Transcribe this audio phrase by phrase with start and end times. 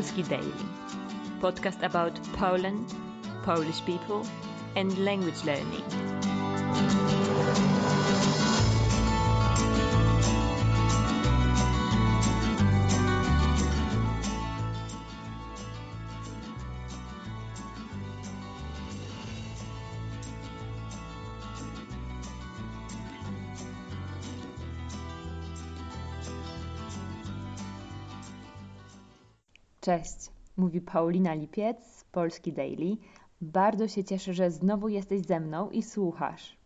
[0.00, 0.64] Polski Daily,
[1.42, 2.94] podcast about Poland,
[3.42, 4.26] Polish people,
[4.74, 5.84] and language learning.
[29.90, 32.96] Cześć, mówi Paulina Lipiec z Polski Daily.
[33.40, 36.56] Bardzo się cieszę, że znowu jesteś ze mną i słuchasz.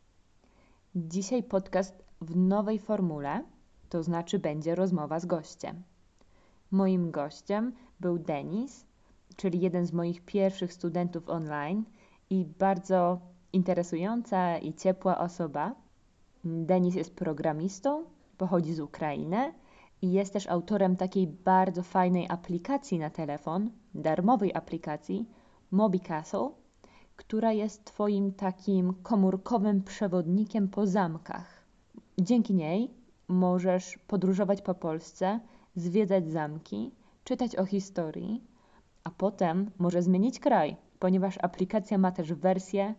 [0.95, 3.45] Dzisiaj podcast w nowej formule,
[3.89, 5.83] to znaczy będzie rozmowa z gościem.
[6.71, 8.87] Moim gościem był Denis,
[9.37, 11.85] czyli jeden z moich pierwszych studentów online
[12.31, 13.21] i bardzo
[13.53, 15.75] interesująca i ciepła osoba.
[16.45, 18.05] Denis jest programistą,
[18.39, 19.53] pochodzi z Ukrainy
[20.13, 25.29] jest też autorem takiej bardzo fajnej aplikacji na telefon, darmowej aplikacji
[25.71, 26.51] MobiCastle,
[27.17, 31.65] która jest Twoim takim komórkowym przewodnikiem po zamkach.
[32.19, 32.91] Dzięki niej
[33.29, 35.41] możesz podróżować po Polsce,
[35.77, 36.91] zwiedzać zamki,
[37.25, 38.45] czytać o historii,
[39.05, 42.95] a potem może zmienić kraj, ponieważ aplikacja ma też wersję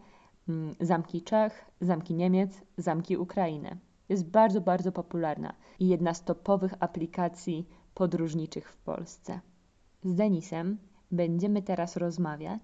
[0.49, 3.77] mm, zamki Czech, zamki Niemiec, zamki Ukrainy.
[4.09, 9.39] Jest bardzo, bardzo popularna i jedna z topowych aplikacji podróżniczych w Polsce.
[10.03, 10.77] Z Denisem
[11.11, 12.61] będziemy teraz rozmawiać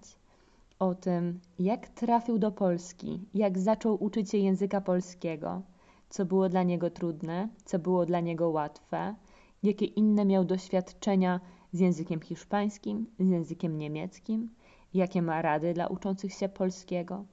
[0.78, 5.62] o tym, jak trafił do Polski, jak zaczął uczyć się języka polskiego,
[6.08, 9.14] co było dla niego trudne, co było dla niego łatwe,
[9.62, 11.40] jakie inne miał doświadczenia
[11.72, 14.54] z językiem hiszpańskim, z językiem niemieckim,
[14.94, 17.24] jakie ma rady dla uczących się polskiego.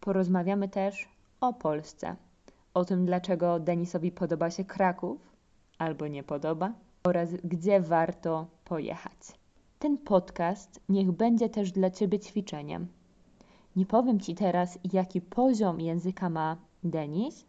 [0.00, 1.08] Porozmawiamy też
[1.40, 2.16] o Polsce,
[2.74, 5.32] o tym, dlaczego Denisowi podoba się Kraków
[5.78, 6.72] albo nie podoba
[7.04, 9.18] oraz gdzie warto pojechać.
[9.78, 12.86] Ten podcast niech będzie też dla Ciebie ćwiczeniem.
[13.76, 17.44] Nie powiem Ci teraz, jaki poziom języka ma Denis,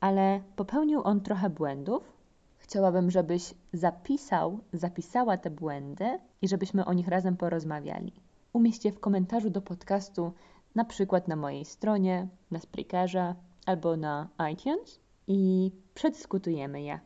[0.00, 2.12] ale popełnił on trochę błędów.
[2.58, 8.12] Chciałabym, żebyś zapisał, zapisała te błędy i żebyśmy o nich razem porozmawiali.
[8.52, 10.32] Umieść je w komentarzu do podcastu,
[10.74, 13.34] na przykład na mojej stronie, na Spreakerze
[13.66, 17.00] albo na iTunes i przedyskutujemy je.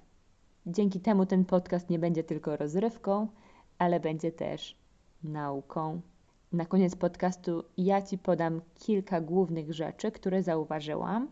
[0.67, 3.28] Dzięki temu ten podcast nie będzie tylko rozrywką,
[3.78, 4.77] ale będzie też
[5.22, 6.00] nauką.
[6.53, 11.28] Na koniec podcastu ja Ci podam kilka głównych rzeczy, które zauważyłam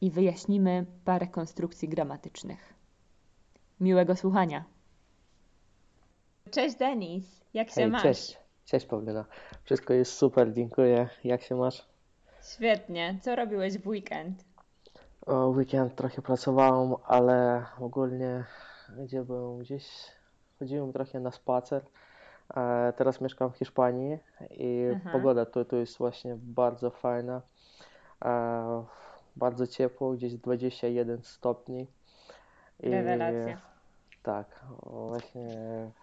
[0.00, 2.74] i wyjaśnimy parę konstrukcji gramatycznych.
[3.80, 4.64] Miłego słuchania.
[6.50, 8.02] Cześć Denis, jak się Hej, masz?
[8.02, 9.24] Cześć, cześć Paulina.
[9.64, 11.08] Wszystko jest super, dziękuję.
[11.24, 11.88] Jak się masz?
[12.54, 13.18] Świetnie.
[13.22, 14.44] Co robiłeś w weekend?
[15.26, 18.44] Weekend trochę pracowałem, ale ogólnie
[18.98, 19.58] gdzie byłem?
[19.58, 20.12] Gdzieś
[20.58, 21.82] chodziłem trochę na spacer.
[22.56, 24.18] E, teraz mieszkam w Hiszpanii
[24.50, 25.10] i Aha.
[25.12, 27.42] pogoda tu, tu jest właśnie bardzo fajna.
[28.24, 28.84] E,
[29.36, 31.86] bardzo ciepło, gdzieś 21 stopni.
[32.80, 33.60] I Rewelacja.
[34.22, 35.48] tak, właśnie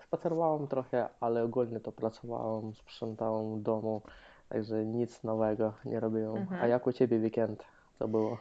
[0.08, 4.02] spacerowałem trochę, ale ogólnie to pracowałem, sprzątałem w domu,
[4.50, 6.38] także nic nowego nie robiłem.
[6.38, 6.62] Mhm.
[6.62, 7.64] A jak u Ciebie weekend?
[8.00, 8.38] Co było?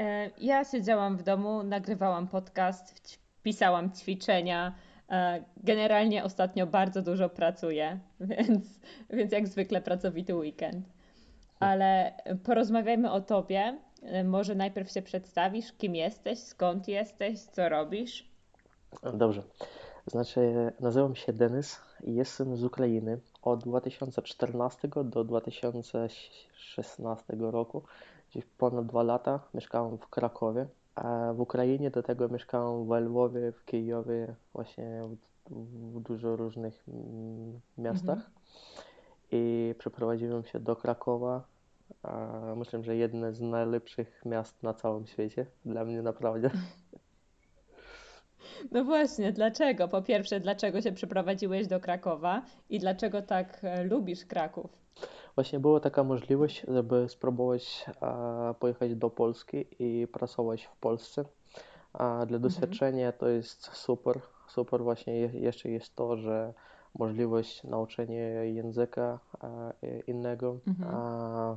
[0.00, 4.74] E, Ja siedziałam w domu, nagrywałam podcast, pisałam ćwiczenia.
[5.10, 8.80] E, Generalnie ostatnio bardzo dużo pracuję, więc,
[9.10, 10.86] więc jak zwykle pracowity weekend.
[11.60, 12.12] Ale
[12.44, 13.78] porozmawiajmy o tobie.
[14.02, 18.28] E, Może najpierw się przedstawisz, kim jesteś, skąd jesteś, co robisz.
[19.14, 19.42] Dobrze.
[20.06, 23.18] Znaczy, nazywam się Denis i jestem z Ukrainy.
[23.42, 27.82] Od 2014 do 2016 roku,
[28.36, 30.66] gdzieś ponad dwa lata, mieszkałem w Krakowie.
[30.94, 35.08] A w Ukrainie do tego mieszkałem w Lwowie, w Kijowie, właśnie
[35.50, 35.54] w,
[35.96, 36.86] w dużo różnych
[37.78, 38.30] miastach.
[39.32, 41.44] I przeprowadziłem się do Krakowa.
[42.02, 45.46] A myślę, że jedne z najlepszych miast na całym świecie.
[45.64, 46.50] Dla mnie naprawdę.
[48.72, 49.88] No właśnie, dlaczego?
[49.88, 54.70] Po pierwsze, dlaczego się przeprowadziłeś do Krakowa i dlaczego tak e, lubisz Kraków?
[55.36, 61.24] Właśnie była taka możliwość, żeby spróbować e, pojechać do Polski i pracować w Polsce.
[61.92, 64.20] A dla doświadczenia to jest super.
[64.48, 66.54] Super właśnie je- jeszcze jest to, że
[66.98, 70.58] możliwość nauczenia języka e, innego,
[70.92, 71.54] a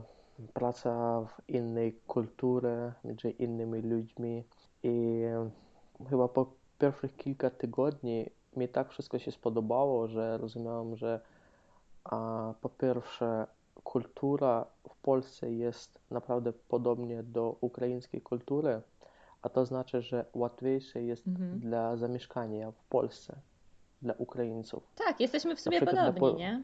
[0.53, 4.43] praca w innej kulturze, między innymi ludźmi
[4.83, 5.23] i
[6.09, 6.45] chyba po
[6.79, 8.25] pierwszych kilka tygodni
[8.57, 11.19] mi tak wszystko się spodobało, że rozumiałem, że
[12.03, 13.47] a po pierwsze,
[13.83, 18.81] kultura w Polsce jest naprawdę podobnie do ukraińskiej kultury,
[19.41, 23.35] a to znaczy, że łatwiejsze jest dla zamieszkania w Polsce.
[24.01, 24.83] dla Ukraińców.
[24.95, 26.31] Tak, jesteśmy w sumie podobni, po...
[26.31, 26.63] nie?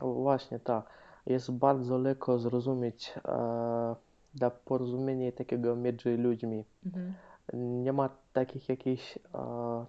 [0.00, 0.86] Właśnie, tak.
[1.26, 3.94] Jest bardzo lekko zrozumieć e,
[4.34, 6.64] dla porozumienia takiego między ludźmi.
[6.86, 7.14] Mhm.
[7.52, 9.18] Nie ma takich jakichś.
[9.34, 9.86] E,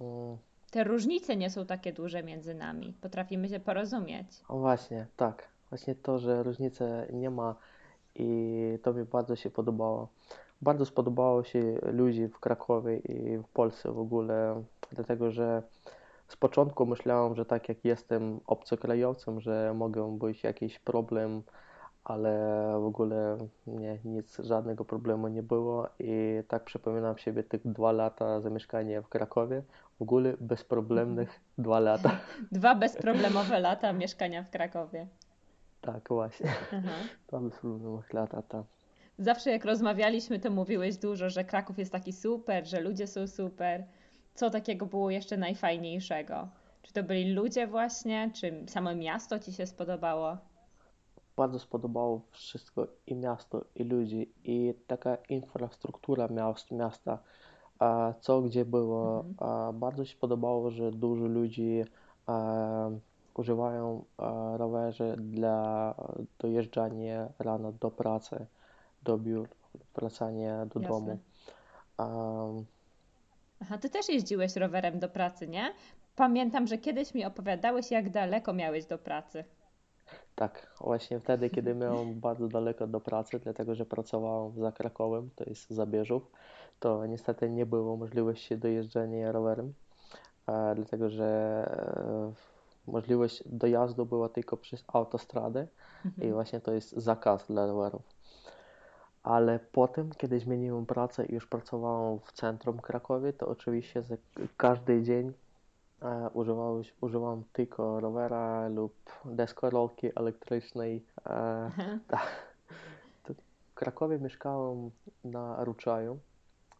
[0.00, 0.36] mm,
[0.70, 2.94] Te różnice nie są takie duże między nami.
[3.00, 4.26] Potrafimy się porozumieć.
[4.48, 5.48] Właśnie, tak.
[5.70, 7.54] Właśnie to, że różnicy nie ma
[8.14, 10.08] i to mi bardzo się podobało.
[10.62, 14.62] Bardzo spodobało się ludzi w Krakowie i w Polsce w ogóle,
[14.92, 15.62] dlatego że
[16.28, 21.42] z początku myślałem, że tak jak jestem obcokrajowcem, że mogę być jakiś problem,
[22.04, 22.32] ale
[22.80, 28.40] w ogóle nie, nic, żadnego problemu nie było i tak przypominam sobie tych dwa lata
[28.40, 29.62] zamieszkania w Krakowie,
[30.00, 32.20] w ogóle bezproblemnych dwa lata.
[32.52, 35.06] Dwa bezproblemowe lata mieszkania w Krakowie.
[35.80, 36.50] Tak, właśnie.
[36.72, 36.92] Aha.
[37.28, 38.64] Dwa bezproblemowych lata, tak.
[39.18, 43.84] Zawsze jak rozmawialiśmy, to mówiłeś dużo, że Kraków jest taki super, że ludzie są super.
[44.34, 46.48] Co takiego było jeszcze najfajniejszego?
[46.82, 50.36] Czy to byli ludzie właśnie, czy samo miasto Ci się spodobało?
[51.36, 57.18] Bardzo spodobało wszystko i miasto, i ludzi, i taka infrastruktura miast, miasta,
[58.20, 59.24] co gdzie było.
[59.28, 59.80] Mhm.
[59.80, 61.84] Bardzo się podobało, że dużo ludzi
[63.34, 64.04] używają
[64.56, 65.94] rowerzy dla
[66.38, 68.46] dojeżdżania rano do pracy
[69.02, 69.48] do biur,
[69.94, 70.88] wracanie do Jasne.
[70.88, 71.18] domu.
[73.62, 75.72] Aha, ty też jeździłeś rowerem do pracy, nie?
[76.16, 79.44] Pamiętam, że kiedyś mi opowiadałeś, jak daleko miałeś do pracy.
[80.34, 85.44] Tak, właśnie wtedy, kiedy miałem bardzo daleko do pracy, dlatego że pracowałem za Krakowem, to
[85.44, 86.30] jest za Bieżów,
[86.80, 89.72] to niestety nie było możliwości dojeżdżania rowerem,
[90.46, 91.24] e, dlatego że
[92.86, 95.66] e, możliwość dojazdu była tylko przez autostradę
[96.04, 96.28] mhm.
[96.28, 98.02] i właśnie to jest zakaz dla rowerów
[99.22, 104.02] ale potem, kiedy zmieniłem pracę i już pracowałem w centrum Krakowie, to oczywiście
[104.56, 105.32] każdy dzień
[106.02, 108.94] e, używałem, używałem tylko rowera lub
[109.24, 111.04] deskorolki elektrycznej.
[111.26, 111.70] E.
[113.24, 114.90] W Krakowie mieszkałem
[115.24, 116.18] na Ruczaju.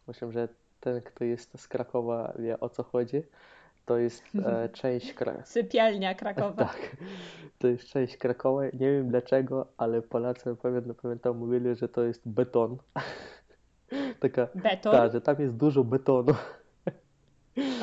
[0.07, 0.47] Myślę, że
[0.79, 3.23] ten, kto jest z Krakowa wie o co chodzi
[3.85, 5.45] to jest e, część Krakowa.
[5.45, 6.65] Sypialnia Krakowa.
[6.65, 6.95] tak,
[7.59, 8.65] to jest część Krakowa.
[8.65, 12.77] Nie wiem dlaczego, ale Polacy pamiętam, pamiętam mówili, że to jest beton.
[14.19, 14.93] Taka, beton?
[14.93, 16.33] Tak, że tam jest dużo betonu.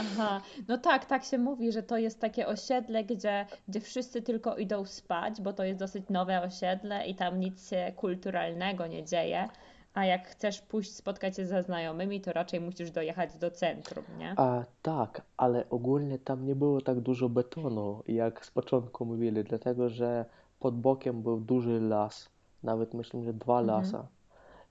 [0.01, 4.57] Aha, no tak, tak się mówi, że to jest takie osiedle, gdzie, gdzie wszyscy tylko
[4.57, 9.49] idą spać, bo to jest dosyć nowe osiedle i tam nic się kulturalnego nie dzieje.
[9.95, 14.35] A jak chcesz pójść spotkać się ze znajomymi, to raczej musisz dojechać do centrum, nie?
[14.37, 19.89] A, tak, ale ogólnie tam nie było tak dużo betonu, jak z początku mówili, dlatego
[19.89, 20.25] że
[20.61, 22.29] pod bokiem był duży las,
[22.63, 23.67] nawet myślę, że dwa mhm.
[23.67, 24.09] lasa.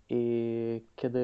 [0.09, 1.23] I kiedy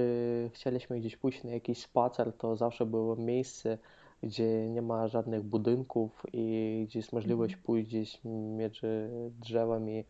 [0.53, 3.77] chcieliśmy gdzieś pójść na jakiś spacer, to zawsze było miejsce,
[4.23, 7.65] gdzie nie ma żadnych budynków i gdzie jest możliwość mhm.
[7.65, 8.19] pójść gdzieś
[8.57, 9.09] między
[9.39, 10.05] drzewami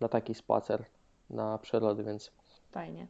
[0.00, 0.84] na taki spacer
[1.30, 2.32] na przyrodę, więc
[2.72, 3.06] Fajnie.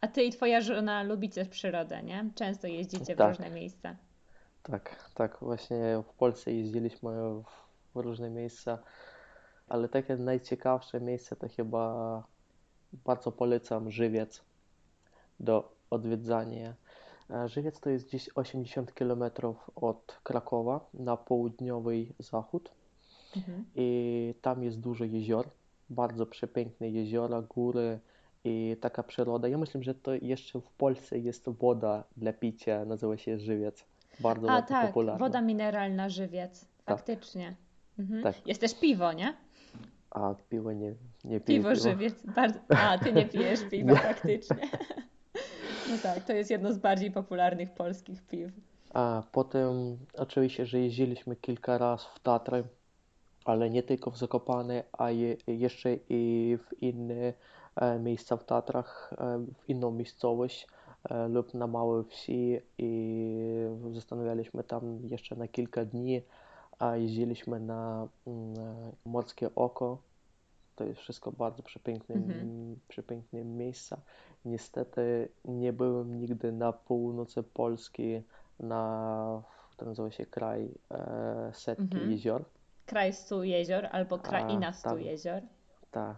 [0.00, 2.30] A ty i twoja żona lubicie przyrodę, nie?
[2.34, 3.28] Często jeździcie w tak.
[3.28, 3.96] różne miejsca.
[4.62, 5.38] Tak, tak.
[5.40, 7.10] Właśnie w Polsce jeździliśmy
[7.94, 8.78] w różne miejsca,
[9.68, 12.24] ale takie najciekawsze miejsce to chyba
[12.92, 14.42] bardzo polecam Żywiec
[15.40, 16.74] do odwiedzania.
[17.30, 19.22] E, Żywiec to jest gdzieś 80 km
[19.76, 22.70] od Krakowa na południowy zachód
[23.36, 23.64] mhm.
[23.74, 25.48] i tam jest dużo jezior,
[25.90, 28.00] bardzo przepiękne jeziora, góry,
[28.44, 29.48] i taka przyroda.
[29.48, 33.84] Ja myślę, że to jeszcze w Polsce jest woda dla picia, nazywa się żywiec.
[34.20, 35.18] Bardzo A tak, popularna.
[35.18, 36.98] woda mineralna żywiec, tak.
[36.98, 37.56] faktycznie.
[37.98, 38.22] Mhm.
[38.22, 38.46] Tak.
[38.46, 39.34] Jest też piwo, nie?
[40.10, 41.58] A piwo nie, nie piję.
[41.58, 41.82] Piwo, piwo.
[41.82, 42.14] żywiec.
[42.36, 42.58] Bardzo...
[42.68, 44.70] A, ty nie pijesz piwa, faktycznie.
[45.90, 48.52] No tak, to jest jedno z bardziej popularnych polskich piw.
[48.94, 52.64] A potem oczywiście, że jeździliśmy kilka razy w Tatry,
[53.44, 57.32] ale nie tylko w Zakopane, a je, jeszcze i w inne
[57.80, 60.66] E, miejsca w Tatrach, e, w inną miejscowość
[61.10, 66.22] e, lub na małej wsi i zastanawialiśmy tam jeszcze na kilka dni,
[66.78, 68.54] a jeździliśmy na mm,
[69.04, 69.98] Morskie Oko.
[70.76, 72.76] To jest wszystko bardzo przepiękne, mhm.
[72.88, 74.00] przepiękne miejsca.
[74.44, 78.22] Niestety nie byłem nigdy na północy Polski,
[78.60, 79.42] na
[79.76, 80.68] to nazywa się kraj
[81.52, 82.10] setki mhm.
[82.10, 82.44] jezior.
[82.86, 85.42] Kraj stu jezior albo kraina stu jezior.
[85.90, 86.16] Tak,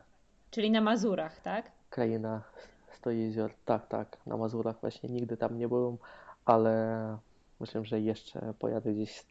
[0.50, 1.70] Czyli na Mazurach, tak?
[1.90, 2.42] Kraina
[2.92, 4.16] sto jezior, tak, tak.
[4.26, 5.96] Na Mazurach właśnie nigdy tam nie byłem,
[6.44, 7.16] ale
[7.60, 9.24] myślę, że jeszcze pojadę gdzieś.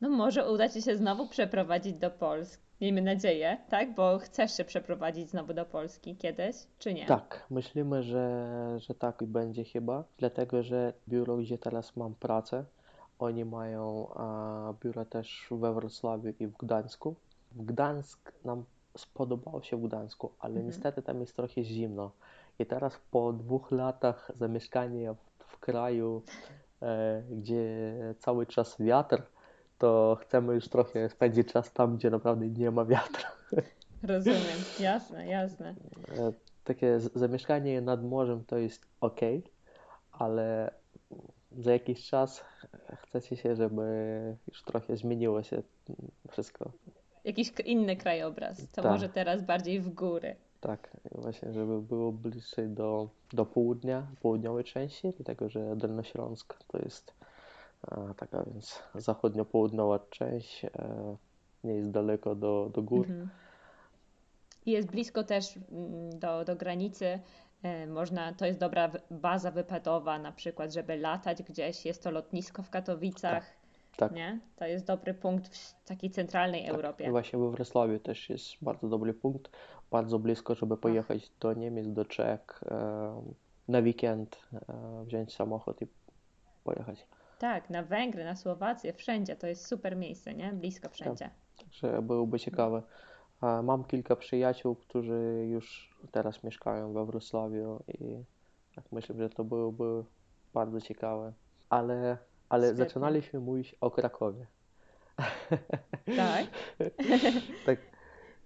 [0.00, 2.64] No może uda Ci się znowu przeprowadzić do Polski.
[2.80, 3.94] Miejmy nadzieję, tak?
[3.94, 7.06] Bo chcesz się przeprowadzić znowu do Polski kiedyś, czy nie?
[7.06, 12.64] Tak, myślimy, że, że tak będzie chyba, dlatego że biuro, gdzie teraz mam pracę,
[13.18, 14.08] oni mają
[14.82, 17.14] biura też we Wrocławiu i w Gdańsku.
[17.52, 18.64] W Gdańsk nam
[18.96, 20.66] spodobało się w Gdańsku, ale mhm.
[20.66, 22.10] niestety tam jest trochę zimno.
[22.58, 26.22] I teraz po dwóch latach zamieszkania w, w kraju,
[26.82, 29.22] e, gdzie cały czas wiatr,
[29.78, 33.24] to chcemy już trochę spędzić czas tam, gdzie naprawdę nie ma wiatru.
[34.02, 35.74] Rozumiem, jasne, jasne.
[36.18, 36.32] E,
[36.64, 39.20] takie zamieszkanie nad morzem to jest ok,
[40.12, 40.70] ale
[41.58, 42.44] za jakiś czas
[43.02, 43.82] chcecie się, żeby
[44.48, 45.62] już trochę zmieniło się
[46.30, 46.70] wszystko.
[47.24, 48.92] Jakiś inny krajobraz, to tak.
[48.92, 50.36] może teraz bardziej w góry.
[50.60, 57.14] Tak, właśnie, żeby było bliżej do, do południa, południowej części, dlatego że Dolnośląsk to jest
[58.16, 60.70] taka więc zachodnio-południowa część, e,
[61.64, 63.06] nie jest daleko do, do gór.
[63.06, 63.28] Mhm.
[64.66, 67.18] Jest blisko też mm, do, do granicy.
[67.62, 71.86] E, można, to jest dobra baza wypadowa, na przykład, żeby latać gdzieś.
[71.86, 73.44] Jest to lotnisko w Katowicach.
[73.44, 73.64] Tak.
[73.96, 74.12] Tak.
[74.12, 74.40] Nie?
[74.56, 76.74] To jest dobry punkt w takiej centralnej tak.
[76.74, 77.10] Europie.
[77.10, 79.50] Właśnie we Wrocławiu też jest bardzo dobry punkt,
[79.90, 81.38] bardzo blisko, żeby pojechać Ach.
[81.40, 83.22] do Niemiec, do Czech, e,
[83.68, 84.38] na weekend
[85.04, 85.86] wziąć samochód i
[86.64, 87.06] pojechać.
[87.38, 89.36] Tak, na Węgry, na Słowację, wszędzie.
[89.36, 90.52] To jest super miejsce, nie?
[90.52, 91.24] Blisko wszędzie.
[91.24, 91.64] Tak.
[91.66, 92.82] Także byłoby ciekawe.
[93.62, 98.24] Mam kilka przyjaciół, którzy już teraz mieszkają we Wrocławiu i
[98.74, 100.04] tak myślę, że to byłoby
[100.54, 101.32] bardzo ciekawe.
[101.68, 104.46] Ale, ale zaczynaliśmy mówić o Krakowie.
[106.16, 106.46] Tak.
[107.66, 107.93] tak.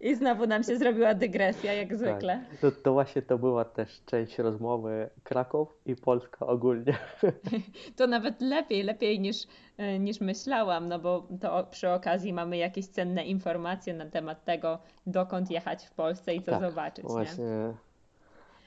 [0.01, 1.99] I znowu nam się zrobiła dygresja, jak tak.
[1.99, 2.45] zwykle.
[2.51, 2.61] Tak.
[2.61, 6.99] To, to, właśnie to była też część rozmowy Kraków i Polska ogólnie.
[7.97, 9.37] To nawet lepiej, lepiej niż,
[9.77, 14.79] e, niż myślałam, no bo to przy okazji mamy jakieś cenne informacje na temat tego,
[15.07, 17.05] dokąd jechać w Polsce i co tak, zobaczyć.
[17.05, 17.45] Właśnie.
[17.45, 17.75] Nie?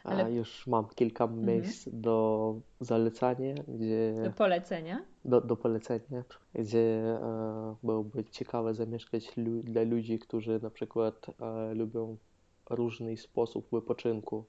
[0.03, 0.25] Ale...
[0.25, 1.45] A już mam kilka mhm.
[1.45, 4.13] miejsc do zalecania, gdzie...
[4.23, 5.01] Do polecenia?
[5.25, 6.23] Do, do polecenia,
[6.53, 12.17] gdzie e, byłoby ciekawe zamieszkać lu dla ludzi, którzy na przykład e, lubią
[12.69, 14.43] różny sposób wypoczynku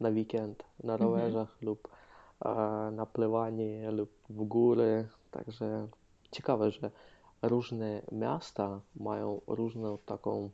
[0.00, 1.10] na weekend, na mhm.
[1.10, 1.66] rowerzach mhm.
[1.66, 1.88] lub
[2.44, 2.48] e,
[2.90, 5.08] na pływanie lub w góry.
[5.30, 5.88] Także
[6.30, 6.90] ciekawe, że
[7.42, 10.50] różne miasta mają różną taką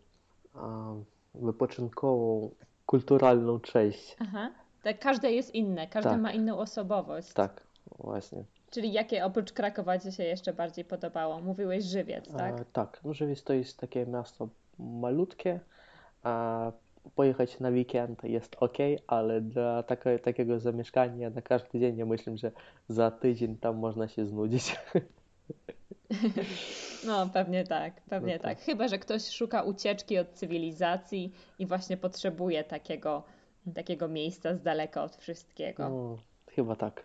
[0.54, 1.02] e,
[1.34, 2.50] wypoczynkową
[2.86, 4.16] kulturalną część.
[4.20, 4.50] Aha.
[4.82, 6.20] Tak, każde jest inne, każdy tak.
[6.20, 7.32] ma inną osobowość.
[7.32, 7.66] Tak,
[7.98, 8.44] właśnie.
[8.74, 11.40] Czyli jakie oprócz Krakowa Ci się jeszcze bardziej podobało?
[11.40, 12.60] Mówiłeś Żywiec, tak?
[12.60, 15.60] E, tak, no Żywiec to jest takie miasto malutkie.
[16.22, 16.72] A
[17.14, 22.36] pojechać na weekend jest ok, ale dla takie, takiego zamieszkania na każdy dzień ja myślę,
[22.36, 22.50] że
[22.88, 24.76] za tydzień tam można się znudzić.
[27.06, 28.58] No, pewnie tak, pewnie no tak.
[28.58, 28.66] tak.
[28.66, 33.22] Chyba, że ktoś szuka ucieczki od cywilizacji i właśnie potrzebuje takiego,
[33.74, 35.88] takiego miejsca z daleka od wszystkiego.
[35.88, 36.18] No,
[36.54, 37.04] chyba tak.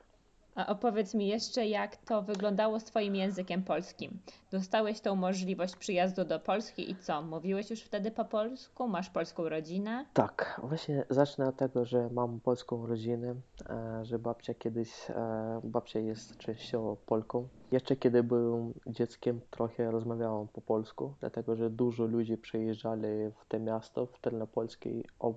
[0.56, 4.20] A opowiedz mi jeszcze, jak to wyglądało z Twoim językiem polskim.
[4.52, 7.22] Dostałeś tą możliwość przyjazdu do Polski i co?
[7.22, 8.88] Mówiłeś już wtedy po polsku?
[8.88, 10.06] Masz polską rodzinę?
[10.14, 13.36] Tak, właśnie zacznę od tego, że mam polską rodzinę,
[13.70, 17.48] e, że babcia kiedyś, e, babcia jest częściowo Polką.
[17.72, 23.60] Jeszcze kiedy byłem dzieckiem, trochę rozmawiałam po polsku, dlatego że dużo ludzi przyjeżdżali w to
[23.60, 25.34] miasto, w Tylnopolskiej, e,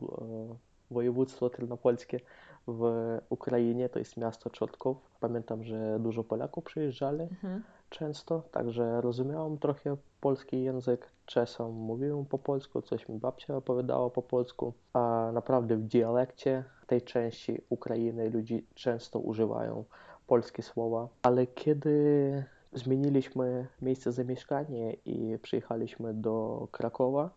[0.90, 2.20] województwo tylnopolskie
[2.66, 4.96] w Ukrainie, to jest miasto Czotków.
[5.20, 7.62] Pamiętam, że dużo Polaków przyjeżdżali mhm.
[7.90, 11.06] często, także rozumiałam trochę polski język.
[11.26, 17.02] Czasem mówiłem po polsku, coś mi babcia opowiadała po polsku, a naprawdę w dialekcie tej
[17.02, 19.84] części Ukrainy ludzie często używają
[20.26, 27.30] polskie słowa, ale kiedy zmieniliśmy miejsce zamieszkania i przyjechaliśmy do Krakowa,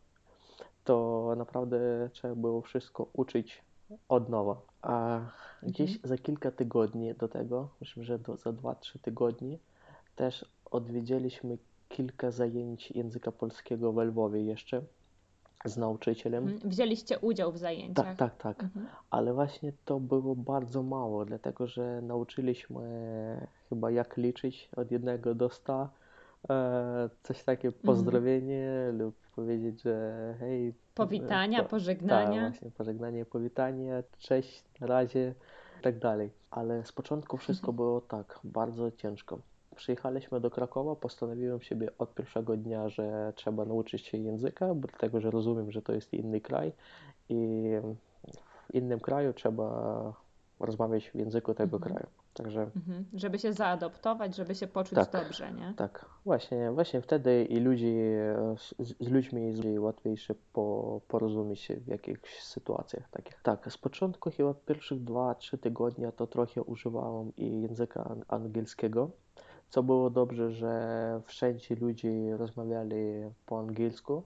[0.83, 1.79] to naprawdę
[2.11, 3.64] trzeba było wszystko uczyć
[4.09, 4.61] od nowa.
[4.81, 5.19] A
[5.63, 6.09] gdzieś mhm.
[6.09, 9.57] za kilka tygodni do tego, myślę, że do, za 2-3 tygodnie,
[10.15, 11.57] też odwiedziliśmy
[11.89, 14.81] kilka zajęć języka polskiego w Lwowie jeszcze
[15.65, 16.47] z nauczycielem.
[16.47, 16.71] Mhm.
[16.71, 18.05] Wzięliście udział w zajęciach?
[18.05, 18.63] Tak, tak, tak.
[18.63, 18.87] Mhm.
[19.09, 25.49] Ale właśnie to było bardzo mało, dlatego że nauczyliśmy chyba jak liczyć od jednego do
[25.49, 25.89] sta,
[26.49, 27.85] e, coś takie mhm.
[27.85, 30.73] pozdrowienie lub powiedzieć, że hej.
[30.95, 32.41] Powitania, po, pożegnania.
[32.41, 35.33] Tak, właśnie, pożegnanie, powitanie, cześć, na razie
[35.79, 36.31] i tak dalej.
[36.51, 37.75] Ale z początku wszystko mhm.
[37.75, 39.39] było tak, bardzo ciężko.
[39.75, 45.21] Przyjechaliśmy do Krakowa, postanowiłem sobie od pierwszego dnia, że trzeba nauczyć się języka, bo dlatego,
[45.21, 46.71] że rozumiem, że to jest inny kraj
[47.29, 47.69] i
[48.69, 50.13] w innym kraju trzeba
[50.59, 51.93] rozmawiać w języku tego mhm.
[51.93, 52.24] kraju.
[52.35, 52.61] Także...
[52.61, 53.05] Mhm.
[53.13, 55.73] Żeby się zaadoptować, żeby się poczuć tak, dobrze, nie?
[55.77, 57.95] Tak, właśnie, właśnie wtedy i ludzi,
[58.57, 63.41] z, z ludźmi jest łatwiejsze po, porozumieć się w jakichś sytuacjach takich.
[63.43, 69.09] Tak, z początku chyba pierwszych 2-3 tygodnia to trochę używałem i języka angielskiego,
[69.69, 72.95] Co było dobrze, że wszędzie ludzie rozmawiali
[73.45, 74.23] po angielsku.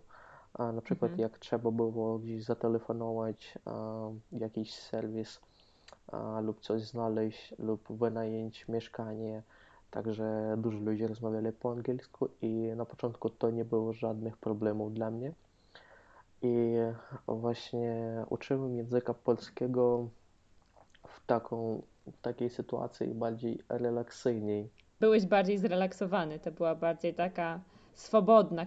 [0.54, 1.30] A na przykład Mhm.
[1.30, 3.58] jak trzeba było gdzieś zatelefonować,
[4.32, 5.40] jakiś serwis
[6.42, 9.42] lub coś znaleźć lub wynająć mieszkanie.
[9.92, 15.12] Także dużo ludzi rozmawiali po angielsku i na początku to nie było żadnych problemów dla
[15.12, 15.32] mnie.
[16.42, 16.76] I
[17.28, 20.08] właśnie uczyłem języka polskiego
[21.08, 24.70] w taką, w takiej sytuacji bardziej relaksyjniej.
[25.00, 27.60] Byłeś bardziej zrelaksowany, to była bardziej taka
[27.94, 28.66] swobodna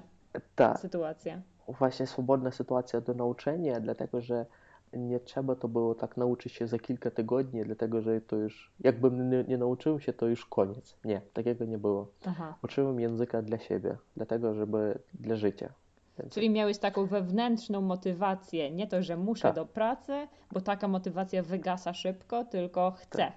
[0.55, 1.43] Tak, sytuacja.
[1.69, 4.47] właśnie swobodna sytuacja do nauczenia, dlatego że
[4.93, 9.31] nie trzeba to było tak nauczyć się za kilka tygodni, dlatego że to już, jakbym
[9.31, 10.97] nie, nie nauczył się, to już koniec.
[11.05, 12.09] Nie, takiego nie było.
[12.27, 12.55] Aha.
[12.65, 15.73] Uczyłem języka dla siebie, dlatego żeby dla życia.
[16.19, 19.55] Więc Czyli miałeś taką wewnętrzną motywację, nie to, że muszę Tak.
[19.55, 20.13] do pracy,
[20.53, 23.33] bo taka motywacja wygasa szybko, tylko chcę.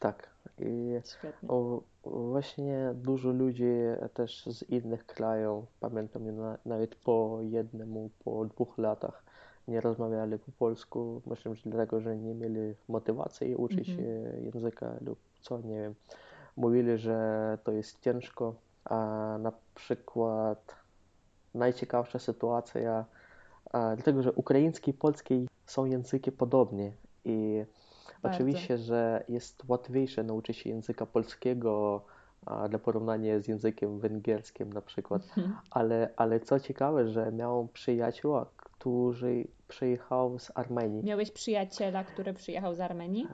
[0.00, 0.30] tak.
[0.58, 1.48] I Świetnie.
[1.48, 3.72] o, właśnie dużo ludzi
[4.14, 9.22] też z innych krajów, pamiętam na, nawet po jednemu, po dwóch latach
[9.68, 11.22] nie rozmawiali po polsku.
[11.26, 14.02] Myślę, że dlatego, że nie mieli motywacji uczyć się
[14.54, 15.94] języka lub co, nie wiem.
[16.56, 18.96] Mówili, że to jest ciężko, a
[19.40, 20.76] na przykład
[21.54, 23.04] najciekawsza sytuacja,
[23.72, 26.92] dlatego, że ukraiński i polski są języki podobne
[27.24, 27.64] i
[28.22, 28.36] Bardzo.
[28.36, 32.04] Oczywiście, że jest łatwiejsze nauczyć się języka polskiego
[32.68, 35.56] dla porównania z językiem węgierskim na przykład, Mhm.
[35.70, 38.36] ale, ale co ciekawe, że miałem przyjaciół,
[38.80, 41.04] którzy przyjechał z Armenii.
[41.04, 43.28] Miałeś przyjaciela, który przyjechał z Armenii?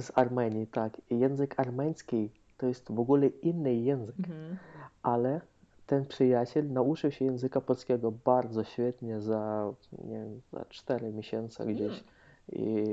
[0.00, 1.00] Z Armenii, tak.
[1.10, 4.56] Język armeński to jest w ogóle inny język, Mhm.
[5.02, 5.40] ale
[5.86, 9.72] ten przyjaciel nauczył się języka polskiego bardzo świetnie za,
[10.04, 12.04] nie wiem, za 4 miesiące gdzieś.
[12.52, 12.84] I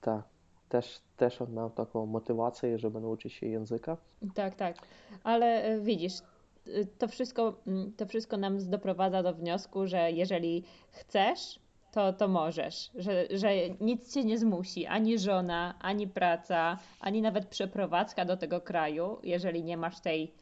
[0.00, 0.22] tak,
[0.68, 3.96] też, też on miał taką motywację, żeby nauczyć się języka.
[4.34, 4.76] Tak, tak.
[5.24, 6.12] Ale e, widzisz,
[6.98, 11.58] to wszystko, mm, to wszystko nam doprowadza do wniosku, że jeżeli chcesz,
[11.92, 12.90] to, to możesz.
[12.94, 13.48] Że, że
[13.80, 19.64] nic cię nie zmusi, ani żona, ani praca, ani nawet przeprowadzka do tego kraju, jeżeli
[19.64, 20.34] nie masz tej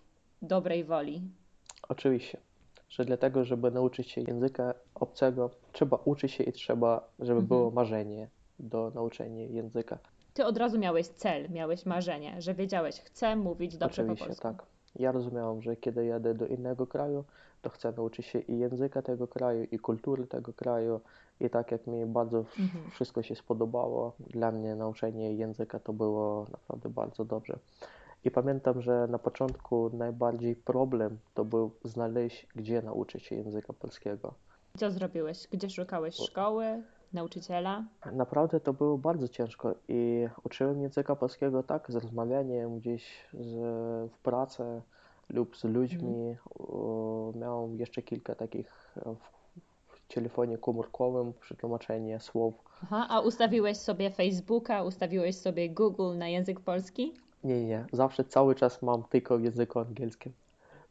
[0.42, 1.22] dobrej woli.
[1.88, 2.38] Oczywiście,
[2.88, 7.46] że dlatego, żeby nauczyć się języka obcego, trzeba uczyć się i trzeba, żeby Mhm.
[7.46, 9.98] było marzenie do nauczenia języka.
[10.34, 14.42] Ty od razu miałeś cel, miałeś marzenie, że wiedziałeś, chcę mówić dobrze po Oczywiście, polsku.
[14.42, 14.66] tak.
[14.96, 17.24] Ja rozumiałem, że kiedy jadę do innego kraju,
[17.62, 21.00] to chcę nauczyć się i języka tego kraju, i kultury tego kraju.
[21.40, 22.90] I tak jak mi bardzo Mhm.
[22.90, 27.58] wszystko się spodobało, dla mnie nauczenie języka to było naprawdę bardzo dobrze.
[28.24, 34.34] I pamiętam, że na początku najbardziej problem to był znaleźć, gdzie nauczyć się języka polskiego.
[34.76, 35.48] Co zrobiłeś?
[35.50, 37.84] Gdzie szukałeś szkoły, nauczyciela?
[38.12, 43.54] Naprawdę to było bardzo ciężko i uczyłem języka polskiego tak, z rozmawianiem gdzieś z,
[44.12, 44.82] w pracy
[45.30, 46.36] lub z ludźmi.
[46.58, 49.18] O, Miałem jeszcze kilka takich e, w,
[49.86, 52.54] w telefonie komórkowym przetłumaczenie słów.
[52.82, 57.14] Aha, a ustawiłeś sobie Facebooka, ustawiłeś sobie Google na język polski?
[57.44, 60.32] Nie, nie, zawsze cały czas mam tylko w języku angielskim.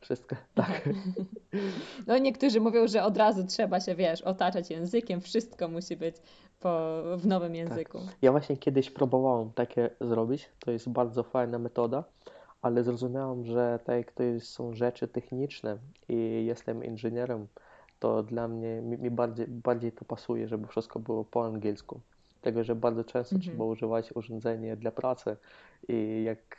[0.01, 0.89] Wszystko, tak.
[2.07, 6.15] No niektórzy mówią, że od razu trzeba się, wiesz, otaczać językiem, wszystko musi być
[6.59, 7.99] po, w nowym języku.
[8.21, 10.49] Ja właśnie kiedyś próbowałem takie zrobić.
[10.59, 12.03] To jest bardzo fajna metoda,
[12.61, 15.77] ale zrozumiałem, że tak jak to jest, są rzeczy techniczne
[16.09, 17.47] i jestem inżynierem,
[17.99, 21.99] to dla mnie mi, mi bardziej, bardziej to pasuje, żeby wszystko było po angielsku.
[22.41, 23.51] Tego, że bardzo często Mhm.
[23.51, 25.37] trzeba używać urządzenia dla pracy
[25.87, 26.57] i jak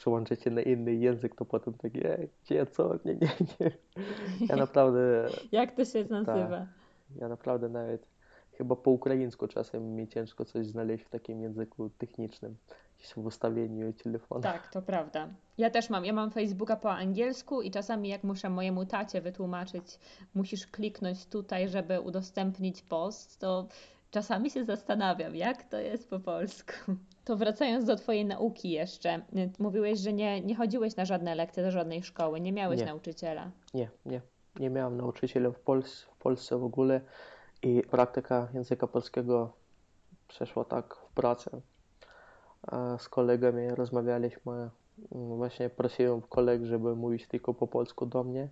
[0.00, 2.94] przełączycie na inny język, to potem takie, "Ej, gdzie, co?
[3.04, 3.70] Nie, nie, nie.
[4.48, 6.66] Ja naprawdę Jak to się nazywa?
[7.20, 8.06] ja naprawdę nawet
[8.52, 12.56] chyba po ukraińsku czasem mi ciężko coś znaleźć w takim języku technicznym,
[12.98, 14.40] gdzieś w ustawieniu telefonu.
[14.40, 15.28] Tak, to prawda.
[15.58, 16.04] Ja też mam.
[16.04, 19.98] Ja mam Facebooka po angielsku i czasami jak muszę mojemu tacie wytłumaczyć,
[20.34, 23.66] musisz kliknąć tutaj, żeby udostępnić post, to
[24.10, 26.72] czasami się zastanawiam, jak to jest po polsku.
[27.24, 29.20] To wracając do twojej nauki jeszcze,
[29.58, 32.86] mówiłeś, że nie, nie chodziłeś na żadne lekcje do żadnej szkoły, nie miałeś Nie.
[32.86, 33.50] nauczyciela.
[33.74, 34.20] Nie, nie.
[34.60, 37.00] Nie miałem nauczyciela w, Pols w Polsce w ogóle
[37.62, 39.52] i praktyka języka polskiego
[40.28, 41.50] przeszła tak w pracy.
[42.62, 44.70] A z kolegami rozmawialiśmy,
[45.12, 48.48] mm, właśnie prosiłem kolegów, żeby mówić tylko po polsku do mnie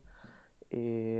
[0.70, 1.16] i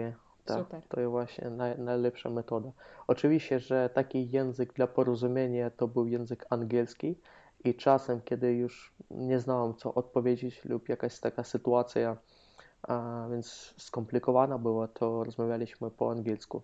[0.48, 0.82] tak, Super.
[0.88, 2.70] to jest właśnie naj, najlepsza metoda.
[3.06, 7.20] Oczywiście, że taki język dla porozumienia to był język angielski
[7.64, 12.16] i czasem, kiedy już nie znałem co odpowiedzieć lub jakaś taka sytuacja,
[12.82, 16.62] a więc skomplikowana była, to rozmawialiśmy po angielsku,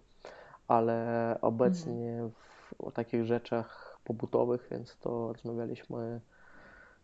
[0.69, 6.21] ale obecnie w, o takich rzeczach pobytowych, więc to rozmawialiśmy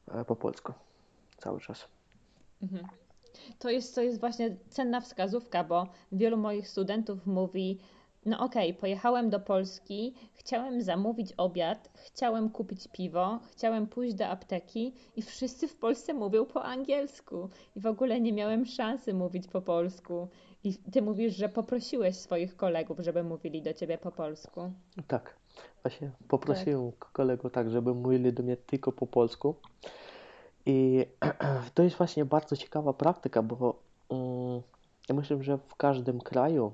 [0.08, 0.72] e, po polsku
[1.38, 1.88] cały czas.
[2.62, 2.84] Mhm.
[3.58, 7.78] To jest, to jest właśnie cenna wskazówka, bo wielu moich studentów mówi,
[8.26, 14.26] no okej, okay, pojechałem do Polski, chciałem zamówić obiad, chciałem kupić piwo, chciałem pójść do
[14.26, 19.48] apteki i wszyscy w Polsce mówią po angielsku i w ogóle nie miałem szansy mówić
[19.48, 20.28] po polsku.
[20.64, 24.72] I ty mówisz, że poprosiłeś swoich kolegów, żeby mówili do ciebie po polsku.
[25.06, 25.36] Tak,
[25.82, 27.12] właśnie poprosiłem tak.
[27.12, 29.54] kolegów tak, żeby mówili do mnie tylko po polsku.
[30.70, 31.06] I
[31.74, 34.62] to jest właśnie bardzo ciekawa praktyka, bo um,
[35.08, 36.72] ja myślę, że w każdym kraju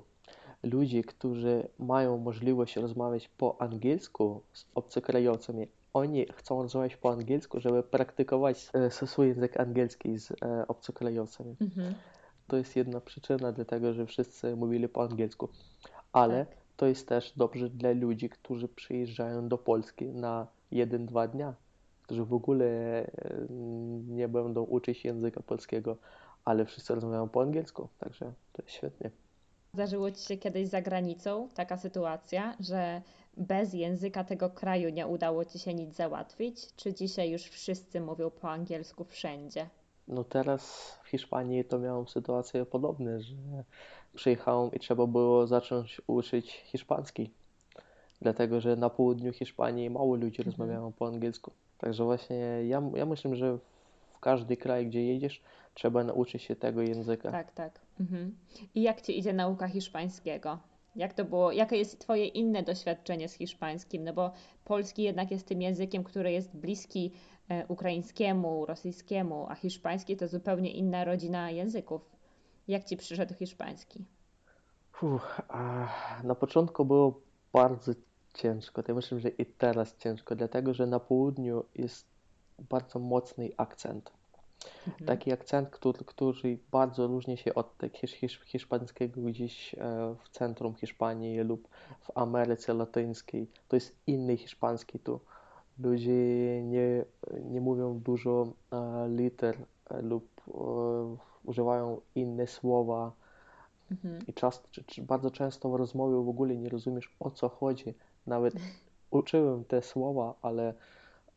[0.63, 7.83] ludzie, którzy mają możliwość rozmawiać po angielsku z obcokrajowcami, oni chcą rozmawiać po angielsku, żeby
[7.83, 11.55] praktykować e, swój język angielski z e, obcokrajowcami.
[11.61, 11.93] Mhm.
[12.47, 15.49] To jest jedna przyczyna dlatego, że wszyscy mówili po angielsku.
[16.13, 16.57] Ale tak.
[16.77, 21.53] to jest też dobrze dla ludzi, którzy przyjeżdżają do Polski na 1-2 dnia,
[22.07, 22.67] którzy w ogóle
[24.07, 25.97] nie będą uczyć języka polskiego,
[26.45, 29.11] ale wszyscy rozmawiają po angielsku, także to jest świetnie.
[29.73, 33.01] Zdarzyło Ci się kiedyś za granicą taka sytuacja, że
[33.37, 36.75] bez języka tego kraju nie udało Ci się nic załatwić?
[36.75, 39.69] Czy dzisiaj już wszyscy mówią po angielsku wszędzie?
[40.07, 43.35] No teraz w Hiszpanii to miałem sytuację podobną, że
[44.13, 47.31] przyjechałem i trzeba było zacząć uczyć hiszpański.
[48.21, 50.45] Dlatego, że na południu Hiszpanii mało ludzi mhm.
[50.45, 51.51] rozmawiało po angielsku.
[51.77, 52.37] Także właśnie
[52.67, 53.57] ja, ja myślę, że
[54.13, 55.41] w każdy kraj, gdzie jedziesz,
[55.73, 57.31] trzeba nauczyć się tego języka.
[57.31, 57.79] Tak, tak.
[57.99, 58.37] Mhm.
[58.75, 60.59] I jak ci idzie nauka hiszpańskiego?
[60.95, 61.51] Jak to było?
[61.51, 64.03] Jakie jest Twoje inne doświadczenie z hiszpańskim?
[64.03, 64.31] No bo
[64.65, 67.11] polski jednak jest tym językiem, który jest bliski
[67.49, 72.17] e, ukraińskiemu, rosyjskiemu, a hiszpański to zupełnie inna rodzina języków.
[72.67, 74.05] Jak ci przyszedł hiszpański?
[75.01, 75.41] Uff,
[76.23, 77.21] na początku było
[77.53, 77.91] bardzo
[78.37, 78.83] ciężko.
[78.87, 82.05] Ja myślę, że i teraz ciężko, dlatego że na południu jest
[82.69, 84.11] bardzo mocny akcent.
[84.87, 85.07] Mhm.
[85.07, 89.77] Taki akcent, który, który bardzo różni się od hisz, hiszpańskiego gdzieś e,
[90.23, 91.67] w centrum Hiszpanii lub
[92.01, 93.47] w Ameryce Latyńskiej.
[93.67, 95.19] To jest inny hiszpański tu.
[95.79, 97.05] Ludzie nie,
[97.43, 99.57] nie mówią dużo e, liter
[99.89, 100.27] e, lub
[101.43, 103.11] używają inne słowa.
[103.91, 104.19] Mhm.
[104.27, 107.93] I czas, czy, czy bardzo często w rozmowie w ogóle nie rozumiesz o co chodzi.
[108.27, 108.53] Nawet
[109.11, 110.73] uczyłem te słowa, ale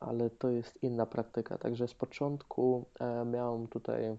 [0.00, 1.58] ale to jest inna praktyka.
[1.58, 4.16] Także z początku e, miałem tutaj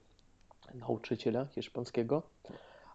[0.73, 2.23] nauczyciela hiszpańskiego,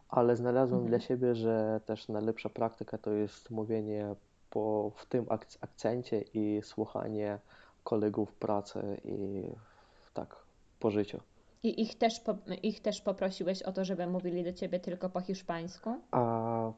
[0.08, 0.90] ale znalazłem mhm.
[0.90, 4.14] dla siebie, że też najlepsza praktyka to jest mówienie
[4.50, 7.38] po, w tym ak akcencie i słuchanie
[7.84, 9.42] kolegów pracy i
[10.14, 10.36] tak
[10.80, 11.20] po życiu.
[11.62, 15.20] I ich też, po, ich też poprosiłeś o to, żeby mówili do ciebie tylko po
[15.20, 16.00] hiszpańsku?
[16.10, 16.72] A,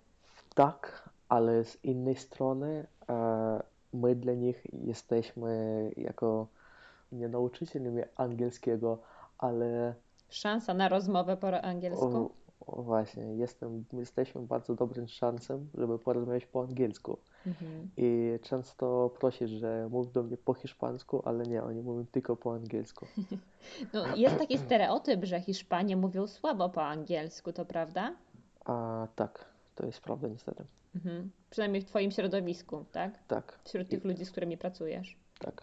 [0.54, 3.62] tak, ale z innej strony e,
[3.92, 6.46] my dla nich jesteśmy jako
[7.12, 8.98] nie nauczycielami angielskiego,
[9.38, 9.94] ale.
[10.28, 12.30] Szansa na rozmowę po angielsku?
[12.66, 17.18] O, właśnie, jestem, jesteśmy bardzo dobrym szansem, żeby porozmawiać po angielsku.
[17.46, 17.90] Mhm.
[17.96, 22.54] I często prosisz, że mów do mnie po hiszpańsku, ale nie, oni mówią tylko po
[22.54, 23.06] angielsku.
[23.92, 28.14] No, jest taki stereotyp, że Hiszpanie mówią słabo po angielsku, to prawda?
[28.64, 30.64] A tak, to jest prawda niestety.
[30.94, 31.30] Mhm.
[31.50, 33.26] Przynajmniej w Twoim środowisku, tak?
[33.26, 33.58] Tak.
[33.64, 34.08] Wśród tych I...
[34.08, 35.16] ludzi, z którymi pracujesz.
[35.38, 35.62] Tak.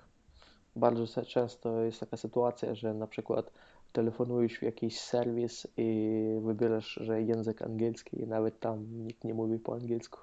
[0.76, 3.52] Bardzo często jest taka sytuacja, że na przykład
[3.94, 9.60] telefonujesz w jakiś serwis i wybierasz, że język angielski i nawet tam nikt nie mówi
[9.60, 10.20] po angielsku.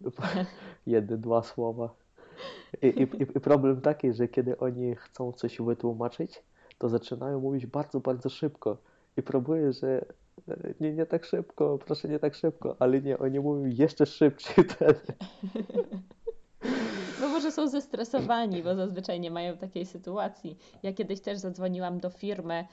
[0.86, 1.94] Jedne, dwa słowa.
[2.82, 6.42] I, i, I problem taki, że kiedy oni chcą coś wytłumaczyć,
[6.78, 8.76] to zaczynają mówić bardzo, bardzo szybko.
[9.16, 10.04] I próbuję, że
[10.80, 15.00] nie, nie tak szybko, proszę nie tak szybko, ale nie, oni mówią jeszcze szybciej wtedy.
[17.20, 20.58] No może są zestresowani, bo zazwyczaj nie mają takiej sytuacji.
[20.82, 22.64] Ja kiedyś też zadzwoniłam do firmy,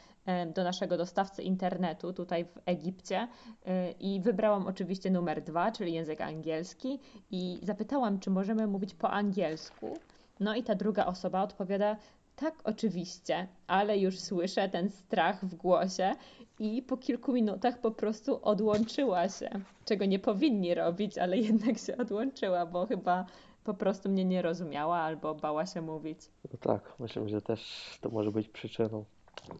[0.55, 3.27] do naszego dostawcy internetu tutaj w Egipcie
[3.65, 6.99] e, i wybrałam oczywiście numer dwa, czyli język angielski
[7.31, 9.97] i zapytałam, czy możemy mówić po angielsku.
[10.39, 11.97] No i ta druga osoba odpowiada,
[12.35, 16.15] tak, oczywiście, ale już słyszę ten strach w głosie
[16.59, 19.49] i po kilku minutach po prostu odłączyła się.
[19.85, 23.25] Czego nie powinni robić, ale jednak się odłączyła, bo chyba
[23.63, 26.19] po prostu mnie nie rozumiała albo bała się mówić.
[26.51, 29.05] No tak, myślę, że też to może być przyczyną.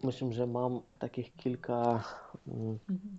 [0.04, 2.04] Myślę, że mam takich kilka
[2.48, 3.18] mm, mhm.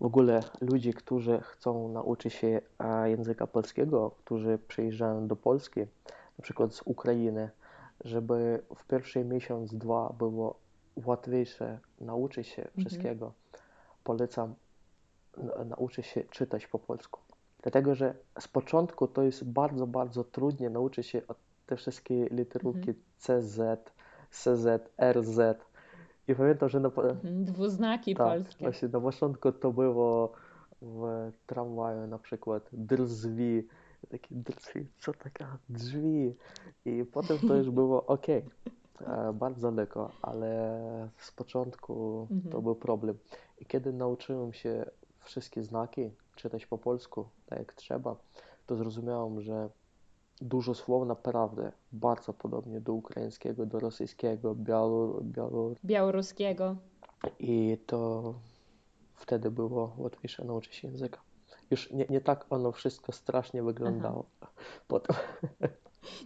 [0.00, 2.60] w ogóle ludzi, którzy chcą nauczyć się
[3.04, 5.80] języka polskiego, którzy przyjeżdżają do Polski,
[6.38, 7.50] na przykład z Ukrainy
[8.04, 10.58] żeby w pierwszy miesiąc, dwa było
[11.06, 12.86] łatwiejsze nauczyć się mhm.
[12.86, 13.32] wszystkiego,
[14.04, 14.54] polecam
[15.64, 17.20] nauczyć się czytać po polsku.
[17.62, 21.22] Dlatego, że z początku to jest bardzo, bardzo trudnie nauczyć się
[21.66, 22.96] te wszystkie literówki mhm.
[23.18, 23.60] CZ,
[24.30, 24.66] CZ,
[25.12, 25.38] RZ
[26.28, 28.64] I pamiętam, że na, Mhm, Dwuznaki tak, polskie.
[28.64, 30.32] właśnie na początku to było
[30.82, 33.66] w tramwaju na przykład drzwi,
[34.06, 36.34] takie drzwi, co taka drzwi.
[36.84, 38.26] I potem to już było ok,
[39.34, 42.62] bardzo lekko, ale z początku to Mhm.
[42.62, 43.18] był problem.
[43.58, 44.84] I kiedy nauczyłem się
[45.20, 48.16] wszystkie znaki czytać po polsku, tak jak trzeba,
[48.66, 49.70] to zrozumiałem, że
[50.40, 56.76] dużo słów naprawdę bardzo podobnie do ukraińskiego, do rosyjskiego, biało, biało, Białoruskiego.
[57.38, 58.34] i to
[59.14, 61.20] wtedy było łatwiejsze nauczyć się języka.
[61.72, 64.24] Już nie, nie tak ono wszystko strasznie wyglądało
[64.88, 65.16] potem.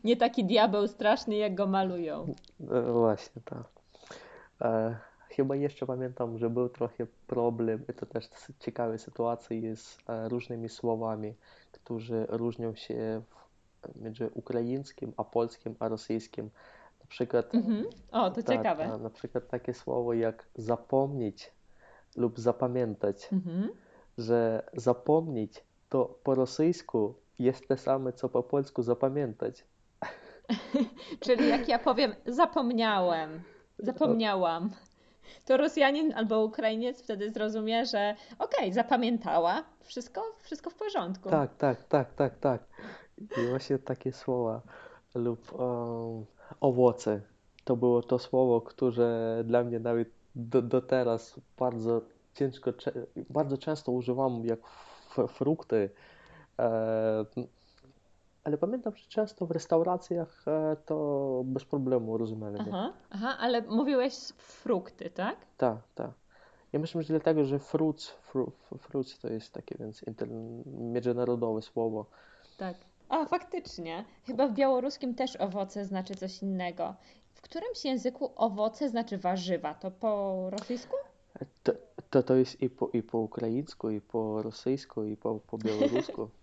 [0.05, 2.35] Nie taki diabeł straszny, jak go malują.
[2.71, 3.65] E, Właśnie, tak.
[4.61, 4.97] E,
[5.31, 8.29] chyba jeszcze pamiętam, że był trochę problem, i to też
[8.61, 11.35] ciekawe sytuacje z e, różnymi słowami,
[11.73, 16.51] które różnią się w, między ukraińskim, a polskim, a rosyjskim.
[17.01, 17.85] Na przykład, Mhm.
[18.13, 18.85] O, to ta, ciekawe.
[18.85, 21.53] ta, na przykład takie słowo jak zapomnieć
[22.17, 23.69] lub zapamiętać, Mhm.
[24.19, 29.65] Że zapomnieć to po rosyjsku jest te same, co po polsku zapamiętać.
[31.25, 33.41] Czyli jak ja powiem, zapomniałem,
[33.79, 34.71] zapomniałam,
[35.45, 41.31] to Rosjanin albo Ukrainiec wtedy zrozumie, że okej, zapamiętała, wszystko, wszystko w porządku.
[41.31, 42.65] Tak, tak, tak, tak, tak.
[43.19, 44.63] I właśnie takie słowa
[45.15, 46.25] lub um,
[46.61, 47.21] owoce.
[47.65, 52.03] To było to słowo, które dla mnie nawet do, do teraz bardzo
[52.37, 52.73] ciężko,
[53.31, 54.61] bardzo często używam jak
[55.29, 55.91] frukty.
[56.59, 57.25] E,
[58.45, 62.57] ale pamiętam, że często w restauracjach e, to bez problemu rozumiałem.
[62.57, 62.73] je.
[62.73, 65.37] Aha, aha, ale mówiłeś frukty, tak?
[65.57, 66.11] Tak, tak.
[66.73, 70.29] Ja myślę, że dlatego, że fruits, fru, fruits to jest takie więc inter,
[70.67, 72.07] międzynarodowe słowo.
[72.57, 72.77] Tak.
[73.09, 74.05] A, faktycznie.
[74.27, 76.95] Chyba w białoruskim też owoce znaczy coś innego.
[77.35, 79.75] W którymś języku owoce znaczy warzywa.
[79.75, 80.97] To po rosyjsku?
[81.63, 81.73] To,
[82.17, 86.29] to, to jest i po, i po ukraińsku, i po rosyjsku, i po, po białorusku.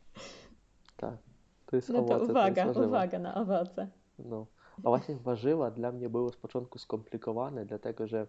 [0.98, 1.18] Tak,
[1.66, 3.88] to jest No to owoce, uwaga, to jest uwaga na owoce.
[4.20, 4.46] No.
[4.78, 8.28] A właśnie warzywa dla mnie były z początku skomplikowane, dlatego że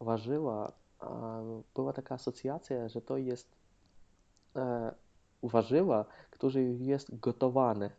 [0.00, 0.72] warzywa,
[1.74, 3.56] była taka asocjacja, że to jest
[4.56, 4.92] e,
[5.42, 7.90] warzywa, które jest gotowane,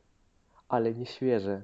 [0.69, 1.63] ale nie świeże.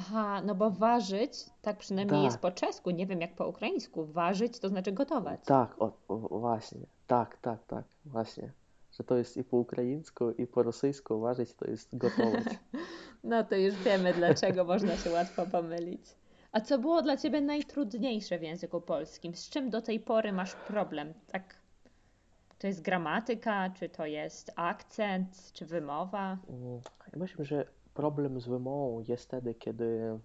[0.00, 1.32] Aha, no bo ważyć,
[1.62, 4.04] tak przynajmniej jest Tak, po czesku, nie wiem jak po ukraińsku.
[4.06, 5.40] Ważyć to znaczy gotować.
[5.44, 8.52] tak, o, o, właśnie, tak, tak, tak, właśnie.
[8.92, 12.44] Że to jest i po ukraińsku, i po rosyjsku ważyć to jest gotować.
[13.24, 16.02] No to już wiemy, dlaczego można się łatwo pomylić.
[16.52, 19.34] A co było dla ciebie najtrudniejsze w języku polskim?
[19.34, 21.14] Z czym do tej pory masz problem?
[21.32, 21.54] Tak,
[22.58, 26.36] to jest gramatyka, czy to jest akcent, czy wymowa?
[26.48, 26.80] Mm,
[27.12, 27.66] Ja myślę, że
[28.00, 30.18] problem z wymową jest wtedy, kiedy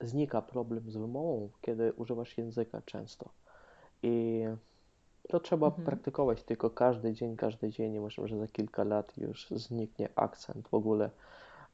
[0.00, 3.28] znika problem z wymową, kiedy używasz języka często.
[4.02, 4.44] I
[5.28, 5.84] to trzeba Mhm.
[5.84, 7.98] praktykować tylko każdy dzień, każdy dzień.
[8.00, 11.10] Myślę, że za kilka lat już zniknie akcent w ogóle.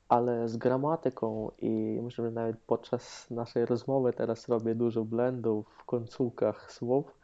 [0.08, 5.84] Ale z gramatyką i myślę, że nawet podczas naszej rozmowy teraz robię dużo błędów w
[5.84, 7.18] końcówkach słów,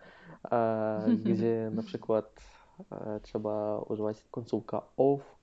[0.51, 2.41] e, gdzie na przykład
[2.93, 5.34] e, trzeba używać końcówka of,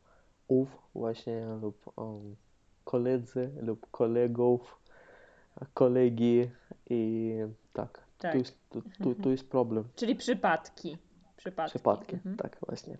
[0.52, 2.36] ów właśnie lub um,
[2.84, 4.80] koledzy lub kolegów,
[5.74, 6.52] kolegi
[6.90, 7.34] i
[7.74, 8.36] tak, tu Tak.
[8.36, 9.84] jest, tu, tu, tu jest problem.
[10.00, 10.98] Czyli przypadki.
[11.38, 11.70] Przypadki.
[11.72, 12.38] Przypadki, Mhm.
[12.38, 12.98] tak właśnie.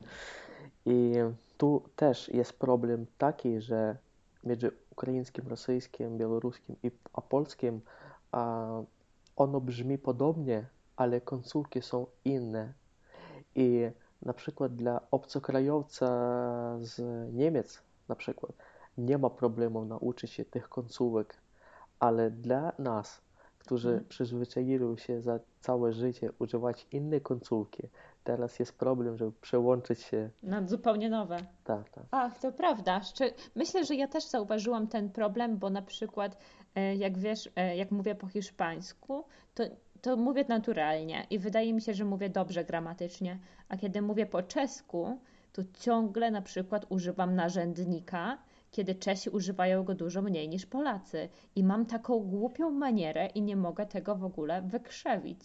[0.86, 1.14] I
[1.58, 3.98] tu też jest problem taki, że
[4.44, 7.82] między ukraińskim, rosyjskim, białoruskim i a polskim
[8.32, 8.68] a,
[9.36, 12.74] ono brzmi podobnie, ale końcówki są inne.
[13.56, 16.08] I na przykład dla obcokrajowca
[16.82, 17.02] z
[17.34, 18.52] Niemiec na przykład
[18.98, 21.36] nie ma problemu nauczyć się tych końcówek,
[22.00, 23.22] ale dla nas,
[23.60, 24.08] którzy Mhm.
[24.08, 27.84] przyzwyczaili się za całe życie używać innej końcówki,
[28.24, 30.30] teraz jest problem, żeby przełączyć się.
[30.44, 31.38] Na zupełnie nowe.
[31.64, 32.04] Tak, tak.
[32.12, 33.02] Ach, to prawda.
[33.56, 36.38] Myślę, że ja też zauważyłam ten problem, bo na przykład,
[36.76, 39.24] e, jak wiesz, e, jak mówię po hiszpańsku,
[39.56, 39.64] to,
[40.02, 44.44] to mówię naturalnie i wydaje mi się, że mówię dobrze gramatycznie, a kiedy mówię po
[44.44, 45.20] czesku,
[45.54, 48.38] to ciągle na przykład używam narzędnika,
[48.72, 51.30] kiedy Czesi używają go dużo mniej niż Polacy.
[51.56, 55.40] I mam taką głupią manierę i nie mogę tego w ogóle wykrzewić.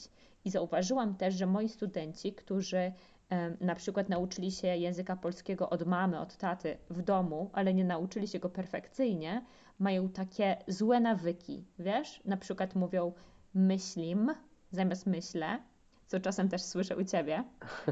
[0.44, 2.92] I zauważyłam też, że moi studenci, którzy
[3.60, 8.28] na przykład nauczyli się języka polskiego od mamy, od taty w domu, ale nie nauczyli
[8.28, 9.44] się go perfekcyjnie,
[9.78, 12.22] mają takie złe nawyki, wiesz?
[12.24, 13.12] Na przykład mówią
[13.54, 14.34] myślim
[14.72, 15.58] zamiast myślę,
[16.06, 17.44] co czasem też słyszę u ciebie,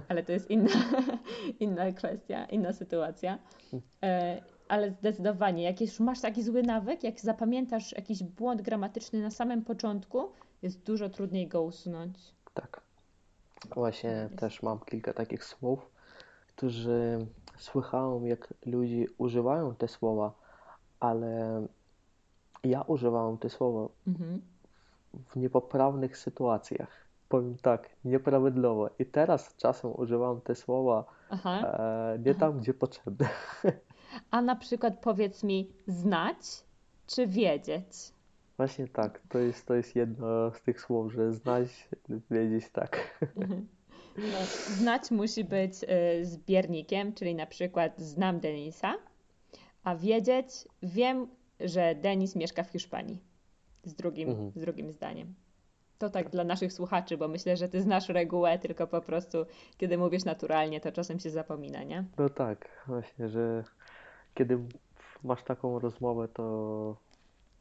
[0.08, 0.70] ale to jest inna,
[1.60, 3.38] inna kwestia, inna sytuacja.
[4.02, 9.30] E, Ale zdecydowanie, jak już masz taki zły nawyk, jak zapamiętasz jakiś błąd gramatyczny na
[9.30, 10.32] samym początku,
[10.62, 12.18] jest dużo trudniej go usunąć.
[12.54, 12.80] Tak.
[13.74, 15.90] Właśnie też mam kilka takich słów,
[16.56, 17.26] którzy
[17.58, 20.32] słyszałem, jak ludzie używają te słowa,
[21.00, 21.62] ale
[22.64, 24.40] ja używałem te słowa Mhm.
[25.28, 27.04] W niepoprawnych sytuacjach.
[27.28, 28.90] Powiem tak, nieprawidłowo.
[28.98, 31.04] I teraz czasem używam te słowa
[31.44, 33.28] e, nie tam, gdzie potrzebne.
[34.30, 36.64] A na przykład powiedz mi znać
[37.06, 38.12] czy wiedzieć?
[38.56, 43.20] Właśnie tak, to jest, to jest jedno z tych słów, że znać lub wiedzieć tak.
[44.16, 48.94] No, znać musi być y, zbiernikiem, czyli na przykład znam Denisa,
[49.84, 50.46] a wiedzieć
[50.82, 51.26] wiem,
[51.60, 53.33] że Denis mieszka w Hiszpanii.
[53.84, 54.50] Z drugim, Mhm.
[54.50, 55.34] z drugim zdaniem.
[55.98, 59.38] To tak dla naszych słuchaczy, bo myślę, że ty znasz regułę, tylko po prostu
[59.78, 62.04] kiedy mówisz naturalnie, to czasem się zapomina, nie?
[62.18, 63.64] No tak, właśnie, że
[64.34, 64.58] kiedy
[65.24, 66.96] masz taką rozmowę, to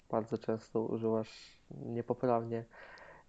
[0.09, 2.65] bardzo często używasz niepoprawnie.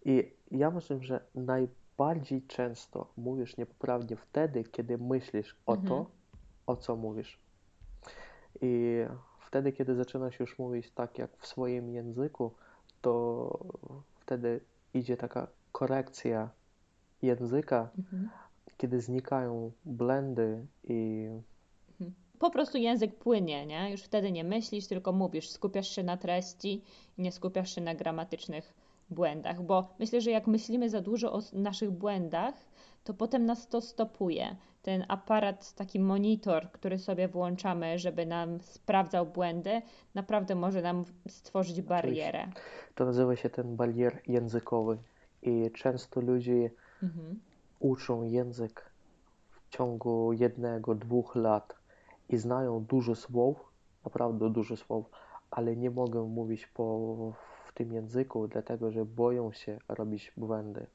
[0.04, 5.88] I ja myślę, że najbardziej często mówisz niepoprawnie wtedy, kiedy myślisz o Mhm.
[5.88, 6.06] to,
[6.66, 7.38] o co mówisz.
[8.62, 8.96] I
[9.40, 12.54] wtedy, kiedy zaczynasz już mówić tak jak w swoim języku,
[13.04, 13.58] to
[14.20, 14.60] wtedy
[14.94, 16.50] idzie taka korekcja
[17.22, 18.30] języka, Mhm.
[18.76, 21.28] kiedy znikają błędy i
[22.38, 23.90] Po prostu język płynie, nie?
[23.90, 26.82] Już wtedy nie myślisz, tylko mówisz, skupiasz się na treści
[27.18, 28.74] i nie skupiasz się na gramatycznych
[29.10, 32.54] błędach, bo myślę, że jak myślimy za dużo o naszych błędach,
[33.04, 34.56] to potem nas to stopuje.
[34.84, 39.82] Ten aparat, taki monitor, który sobie włączamy, żeby nam sprawdzał błędy,
[40.14, 42.46] naprawdę może nam stworzyć barierę.
[42.94, 44.98] to nazywa się ten barier językowy.
[45.42, 46.70] I często ludzie
[47.02, 47.40] Mhm.
[47.80, 48.90] uczą język
[49.50, 51.74] w ciągu jednego, dwóch lat
[52.28, 53.56] i znają dużo słów,
[54.04, 55.06] naprawdę dużo słów,
[55.50, 57.16] ale nie mogą mówić po,
[57.68, 60.86] w tym języku, dlatego że boją się robić błędy.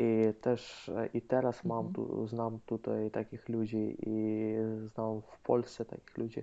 [0.00, 1.94] I też e, i teraz mam Mhm.
[1.94, 4.54] tu, znam tutaj takich ludzi i
[4.94, 6.42] znam w Polsce takich ludzi,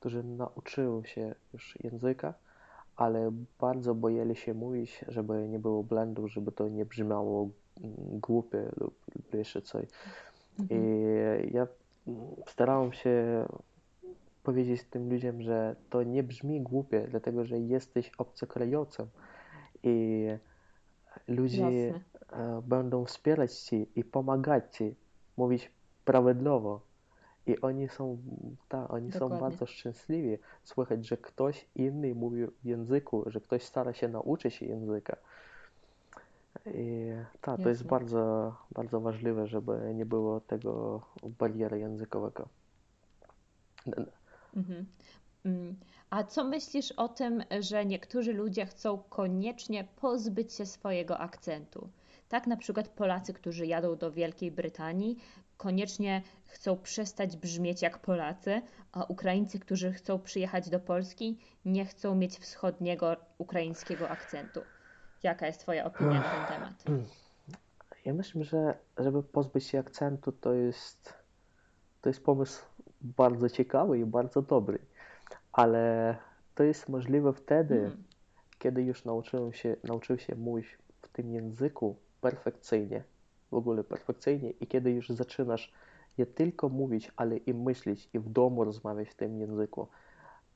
[0.00, 2.34] którzy nauczyły się już języka,
[2.96, 7.48] ale bardzo boję się mówić, żeby nie było błędów, żeby to nie brzmiało
[7.80, 9.84] mm, głupie lub, lub jeszcze coś.
[10.70, 11.50] I Mhm.
[11.54, 11.66] ja
[12.06, 13.44] mm, starałem się
[14.42, 19.06] powiedzieć tym ludziom, że to nie brzmi głupie, dlatego że jesteś obcokrajowcem
[19.82, 20.26] i
[21.28, 22.11] ludzie Jasne.
[22.32, 24.94] E, będą wspierać Ci i pomagać Ci
[25.36, 25.70] mówić
[26.04, 26.80] prawidłowo.
[27.46, 28.18] I oni są,
[28.68, 29.40] ta, oni są Dokładnie.
[29.40, 34.66] bardzo szczęśliwi słychać, że ktoś inny mówi w języku, że ktoś stara się nauczyć się
[34.66, 35.16] języka.
[36.66, 41.02] I tak, to jest bardzo, bardzo ważliwe, żeby nie było tego
[41.38, 42.48] bariery językowego.
[44.56, 44.86] Mhm.
[45.44, 45.76] Mm.
[46.10, 51.88] A co myślisz o tym, że niektórzy ludzie chcą koniecznie pozbyć się swojego akcentu?
[52.32, 55.18] Tak, na przykład Polacy, którzy jadą do Wielkiej Brytanii,
[55.56, 62.14] koniecznie chcą przestać brzmieć jak Polacy, a Ukraińcy, którzy chcą przyjechać do Polski, nie chcą
[62.14, 64.60] mieć wschodniego ukraińskiego akcentu.
[65.22, 66.84] Jaka jest Twoja opinia na ten temat?
[68.04, 71.14] Ja myślę, że żeby pozbyć się akcentu, to jest,
[72.00, 72.62] to jest pomysł
[73.00, 74.78] bardzo ciekawy i bardzo dobry,
[75.52, 76.16] ale
[76.54, 78.04] to jest możliwe wtedy, Hmm.
[78.58, 83.02] kiedy już nauczyłem się, nauczył się mówić w tym języku perfekcyjnie,
[83.50, 85.72] w ogóle perfekcyjnie i kiedy już zaczynasz
[86.18, 89.88] nie tylko mówić, ale i myśleć i w domu rozmawiać w tym języku,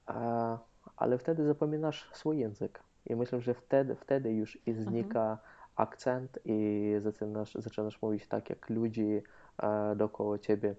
[0.07, 0.59] a,
[0.97, 5.39] ale wtedy zapominasz swój język i myślę, że wtedy, wtedy już i znika
[5.77, 9.23] akcent i zaczynasz, zaczynasz mówić tak jak ludzie
[9.63, 10.75] e, dookoła ciebie.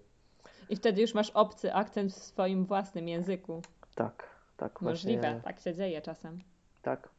[0.70, 3.62] I wtedy już masz obcy akcent w swoim własnym języku.
[3.96, 5.42] Tak, tak Możliwe, właśnie.
[5.42, 6.40] tak się dzieje czasem.
[6.82, 7.10] Tak,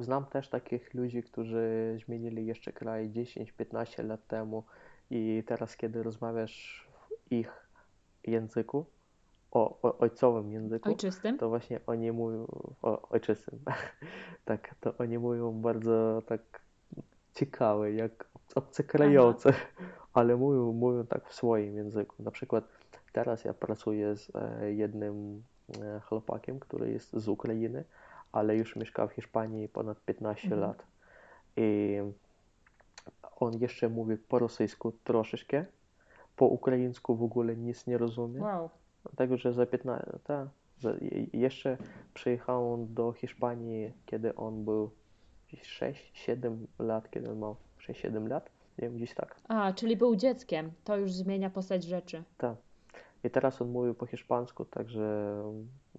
[0.00, 4.64] znam też takich ludzi, którzy zmienili jeszcze kraj 10-15 lat temu
[5.10, 6.88] i teraz, kiedy rozmawiasz
[7.28, 7.68] w ich
[8.24, 8.86] języku,
[9.50, 11.38] o, o ojcowym języku, Ojczystym?
[11.38, 12.46] to właśnie oni mówią
[12.82, 13.58] o ojczystym.
[14.44, 16.40] tak, to oni mówią bardzo tak
[17.34, 19.52] ciekawe, jak obcokrajowcy,
[20.14, 22.22] ale mówią, mówią tak w swoim języku.
[22.22, 22.64] Na przykład
[23.12, 25.42] teraz ja pracuję z e, jednym
[25.82, 27.84] e, chłopakiem, który jest z Ukrainy,
[28.32, 30.60] ale już mieszka w Hiszpanii ponad 15 Mhm.
[30.62, 30.82] lat.
[31.56, 31.98] I
[33.40, 35.64] on jeszcze mówi po rosyjsku troszeczkę,
[36.36, 38.40] po ukraińsku w ogóle nic nie rozumie.
[38.40, 38.70] Wow.
[39.02, 40.48] Dlatego, że za 15, ta,
[40.80, 41.76] za, je- jeszcze
[42.14, 44.90] przyjechał do Hiszpanii, kiedy on był
[45.52, 49.36] 6-7 lat, kiedy on miał 6-7 lat, nie wiem, gdzieś tak.
[49.48, 50.72] A, czyli był dzieckiem.
[50.84, 52.22] To już zmienia postać rzeczy.
[52.38, 52.56] Tak.
[53.24, 55.34] I teraz on mówi po hiszpańsku, także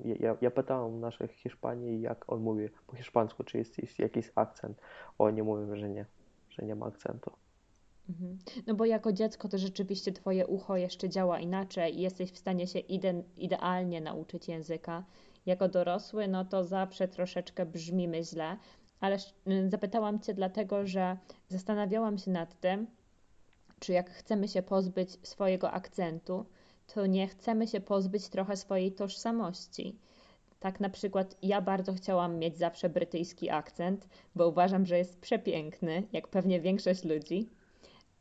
[0.05, 4.81] ja, ja, pytałem naszych Hiszpanii, jak on mówi po hiszpańsku, czy jest, jest jakiś akcent.
[5.17, 6.05] Oni mówią, że nie,
[6.49, 7.31] że nie ma akcentu.
[8.09, 8.37] Mhm.
[8.67, 12.67] No bo jako dziecko to rzeczywiście twoje ucho jeszcze działa inaczej i jesteś w stanie
[12.67, 15.03] się ide idealnie nauczyć języka.
[15.45, 18.57] Jako dorosły, no to zawsze troszeczkę brzmimy źle,
[18.99, 19.17] ale
[19.67, 21.17] zapytałam cię dlatego, że
[21.47, 22.87] zastanawiałam się nad tym,
[23.79, 26.45] czy jak chcemy się pozbyć swojego akcentu,
[26.93, 29.99] to nie chcemy się pozbyć trochę swojej tożsamości.
[30.59, 36.03] Tak na przykład ja bardzo chciałam mieć zawsze brytyjski akcent, bo uważam, że jest przepiękny,
[36.13, 37.49] jak pewnie większość ludzi,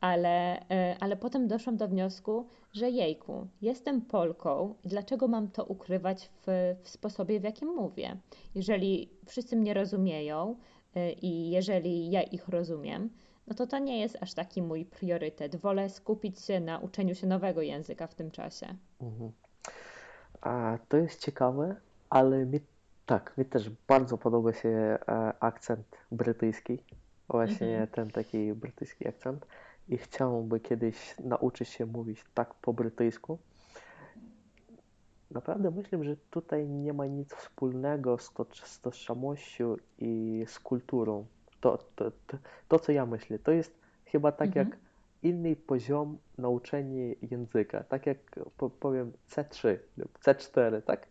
[0.01, 6.29] ale, e, ale potem doszłam do wniosku, że jejku, jestem Polką, dlaczego mam to ukrywać
[6.47, 8.17] w, w sposobie, w jakim mówię?
[8.55, 10.55] Jeżeli wszyscy mnie rozumieją
[10.95, 13.09] e, i jeżeli ja ich rozumiem,
[13.51, 15.55] no to to nie jest aż taki mój priorytet.
[15.55, 18.75] Wolę skupić się na uczeniu się nowego języka w tym czasie.
[19.01, 19.31] Mhm.
[20.41, 21.75] A to jest ciekawe,
[22.09, 22.59] ale mi,
[23.05, 24.97] tak, mi też bardzo podoba się e,
[25.39, 26.77] akcent brytyjski.
[27.29, 27.87] Właśnie mhm.
[27.87, 29.45] ten taki brytyjski akcent.
[29.89, 33.37] I chciałbym kiedyś nauczyć się mówić tak po brytyjsku.
[35.31, 41.25] Naprawdę myślę, że tutaj nie ma nic wspólnego z, to, z tożsamością i z kulturą.
[41.61, 42.37] To, to, to,
[42.67, 44.67] to, co ja myślę, to jest chyba tak mhm.
[44.67, 44.77] jak
[45.23, 47.83] inny poziom nauczenia języka.
[47.83, 48.17] Tak jak
[48.79, 51.07] powiem C3 lub C4, tak?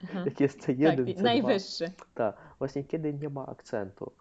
[0.00, 0.24] Mhm.
[0.28, 1.22] jak jest C1, tak, C2.
[1.22, 1.92] Najwyższy.
[2.14, 4.12] Tak, właśnie kiedy nie ma akcentu.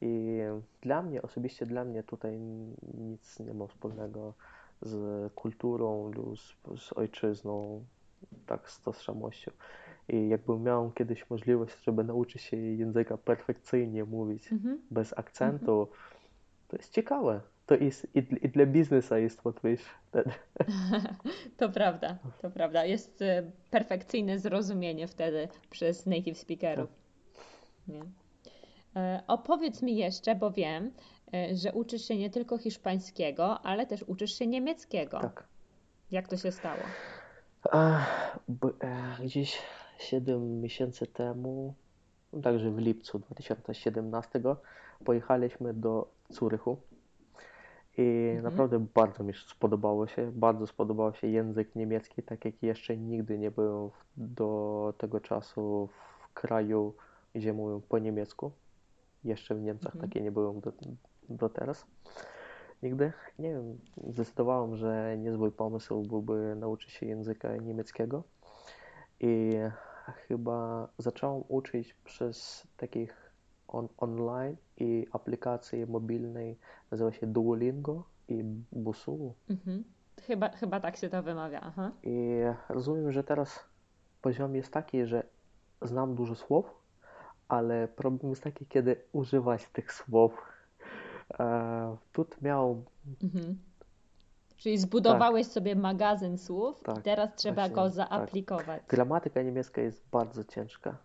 [0.00, 0.38] I
[0.80, 2.38] dla mnie, osobiście dla mnie tutaj
[2.94, 4.34] nic nie ma wspólnego
[4.82, 7.84] z kulturą lub z, z ojczyzną,
[8.46, 9.50] tak z tożsamością.
[10.08, 14.76] I jakbym miał kiedyś możliwość, żeby nauczyć się języka perfekcyjnie mówić, mm -hmm.
[14.90, 16.68] bez akcentu, mm -hmm.
[16.68, 17.40] to jest ciekawe.
[17.66, 20.30] To jest i, i dla biznesu jest łatwiejsze wtedy.
[21.58, 22.84] to prawda, to prawda.
[22.84, 26.88] Jest e, perfekcyjne zrozumienie wtedy przez native speakerów.
[26.88, 27.94] Tak.
[27.94, 28.02] Nie?
[28.96, 30.90] E, opowiedz mi jeszcze, bo wiem,
[31.34, 35.20] e, że uczysz się nie tylko hiszpańskiego, ale też uczysz się niemieckiego.
[35.20, 35.44] Tak.
[36.10, 36.82] Jak to się stało?
[39.24, 39.58] Gdzieś
[39.98, 41.74] 7 miesięcy temu,
[42.42, 44.40] także w lipcu 2017,
[45.04, 46.76] pojechaliśmy do Zurychu.
[47.98, 48.44] I mhm.
[48.44, 53.50] naprawdę bardzo mi spodobało się, bardzo spodobał się język niemiecki, tak jak jeszcze nigdy nie
[53.50, 56.94] byłem do tego czasu w kraju,
[57.34, 58.52] gdzie mówią po niemiecku.
[59.24, 60.08] Jeszcze w Niemczech mhm.
[60.08, 60.72] takie nie byłem do,
[61.28, 61.86] do teraz.
[62.82, 63.12] Nigdy.
[63.38, 68.22] Nie wiem, zdecydowałem, że niezły pomysł byłby nauczyć się języka niemieckiego.
[69.20, 69.52] I
[70.28, 73.32] chyba zacząłem uczyć przez takich
[73.68, 76.58] on, online i aplikacje mobilnej,
[76.90, 79.34] nazywa się Duolingo i Busu.
[79.50, 79.84] Mhm.
[80.22, 81.60] Chyba, chyba tak się to wymawia.
[81.60, 81.92] Aha.
[82.02, 83.64] I rozumiem, że teraz
[84.22, 85.22] poziom jest taki, że
[85.82, 86.74] znam dużo słów,
[87.48, 90.42] ale problem jest taki, kiedy używać tych słów.
[91.38, 92.84] E, tu miał.
[93.22, 93.58] Mhm.
[94.56, 95.54] Czyli zbudowałeś tak.
[95.54, 97.92] sobie magazyn słów tak, i teraz trzeba właśnie, go tak.
[97.92, 98.80] zaaplikować.
[98.80, 98.86] Tak.
[98.88, 100.96] Gramatyka niemiecka jest bardzo ciężka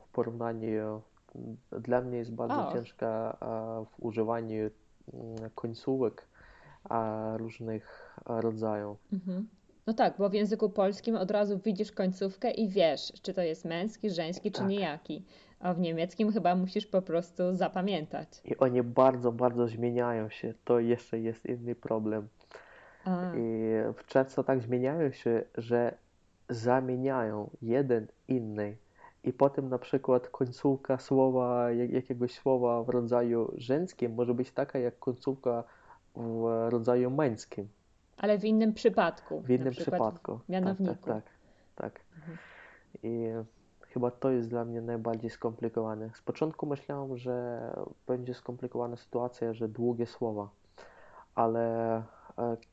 [0.00, 1.02] w porównaniu.
[1.72, 3.36] Dla mnie jest bardzo ciężka
[3.90, 4.70] w używaniu
[5.12, 6.28] mm, końcówek
[7.36, 8.98] różnych rodzajów.
[9.12, 9.48] Mhm.
[9.86, 13.64] No tak, bo w języku polskim od razu widzisz końcówkę i wiesz, czy to jest
[13.64, 14.68] męski, żeński, czy tak.
[14.68, 15.24] niejaki.
[15.60, 18.28] A w niemieckim chyba musisz po prostu zapamiętać.
[18.44, 20.54] I oni bardzo, bardzo zmieniają się.
[20.64, 22.28] To jeszcze jest inny problem.
[23.36, 23.72] I
[24.06, 25.94] często tak zmieniają się, że
[26.48, 28.76] zamieniają jeden inny.
[29.24, 34.98] I potem na przykład końcówka słowa, jakiegoś słowa w rodzaju żeńskim może być taka jak
[34.98, 35.64] końcówka
[36.16, 37.68] w rodzaju męskim.
[38.16, 39.40] Ale w innym przypadku.
[39.40, 40.38] W innym przypadku.
[40.38, 40.94] W mianowniku.
[40.94, 41.24] Tak, tak,
[41.74, 41.92] tak.
[41.92, 42.00] tak.
[42.16, 42.38] Mhm.
[43.02, 43.28] I
[43.80, 46.10] chyba to jest dla mnie najbardziej skomplikowane.
[46.14, 47.60] Z początku myślałem, że
[48.06, 50.48] będzie skomplikowana sytuacja, że długie słowa,
[51.34, 52.02] ale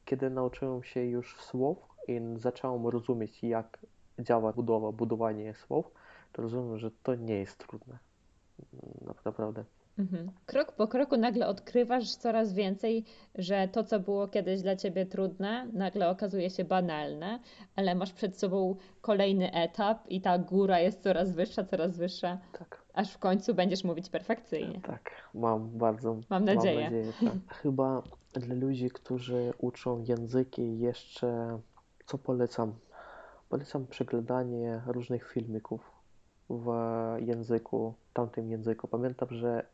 [0.06, 3.80] kiedy nauczyłem się już słów i zacząłem rozumieć, jak
[4.20, 5.92] działa budowa, budowanie słów,
[6.32, 7.98] to rozumiem, że to nie jest trudne.
[9.26, 9.64] Naprawdę.
[10.00, 10.32] Mhm.
[10.46, 13.04] Krok po kroku nagle odkrywasz coraz więcej,
[13.36, 17.40] że to, co było kiedyś dla ciebie trudne, nagle okazuje się banalne,
[17.76, 22.84] ale masz przed sobą kolejny etap i ta góra jest coraz wyższa, coraz wyższa, tak.
[22.94, 24.82] aż w końcu będziesz mówić perfekcyjnie.
[24.82, 26.18] Tak, mam bardzo.
[26.30, 26.84] Mam nadzieję.
[26.84, 27.58] Mam nadzieję tak.
[27.58, 28.02] Chyba
[28.40, 31.60] dla ludzi, którzy uczą języki, jeszcze
[32.06, 32.74] co polecam?
[33.50, 35.92] Polecam przeglądanie różnych filmików
[36.50, 36.68] w
[37.20, 38.88] języku, tamtym języku.
[38.88, 39.66] Pamiętam, że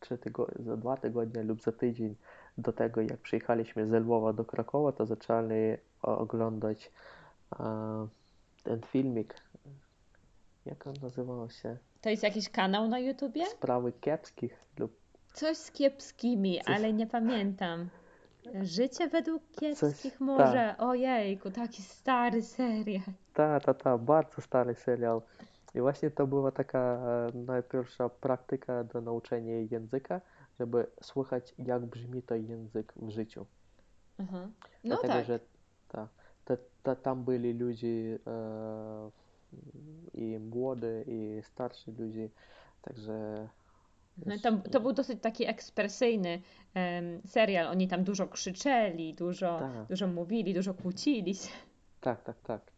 [0.00, 2.16] trzy tygodnie, za dwa tygodnie lub za tydzień
[2.58, 6.90] do tego, jak przyjechaliśmy z Lwowa do Krakowa, to zaczęli oglądać
[8.62, 9.34] ten filmik.
[10.66, 11.76] Jak on nazywał się?
[12.00, 13.46] To jest jakiś kanał na YouTubie?
[13.46, 14.92] Sprawy kiepskich lub...
[15.32, 16.76] Coś z kiepskimi, Coś...
[16.76, 17.88] ale nie pamiętam.
[18.62, 20.74] Życie według kiepskich Coś, może.
[20.78, 20.86] Ta.
[20.86, 23.02] Ojejku, taki stary serial.
[23.34, 25.22] Tak, tak, tak, bardzo stary serial.
[25.74, 26.98] I właśnie to była taka
[27.34, 30.20] najpierwsza praktyka do nauczenia języka,
[30.60, 33.46] żeby słuchać, jak brzmi to język w życiu.
[34.18, 34.48] Aha.
[34.84, 35.24] No Dlatego, tak.
[35.24, 35.40] że
[35.88, 36.08] ta,
[36.44, 39.10] ta, ta, tam byli ludzie e,
[40.14, 42.28] i młode, i starsi ludzie,
[42.82, 43.48] także
[44.26, 46.42] no tam, to był dosyć taki ekspresyjny
[46.74, 47.66] um, serial.
[47.66, 49.86] Oni tam dużo krzyczeli, dużo, tak.
[49.88, 51.48] dużo mówili, dużo kłócili się.
[52.00, 52.72] Tak, tak, tak.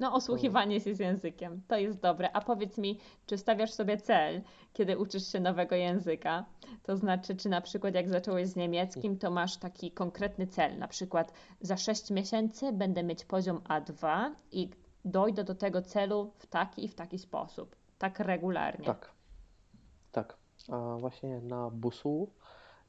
[0.00, 2.32] No, osłuchiwanie się z językiem, to jest dobre.
[2.32, 6.44] A powiedz mi, czy stawiasz sobie cel, kiedy uczysz się nowego języka?
[6.82, 10.88] To znaczy, czy na przykład jak zacząłeś z niemieckim, to masz taki konkretny cel, na
[10.88, 14.70] przykład za 6 miesięcy będę mieć poziom A2 i
[15.04, 18.86] dojdę do tego celu w taki i w taki sposób, tak regularnie.
[18.86, 19.13] Tak,
[20.14, 20.36] tak.
[20.68, 22.28] A właśnie na busu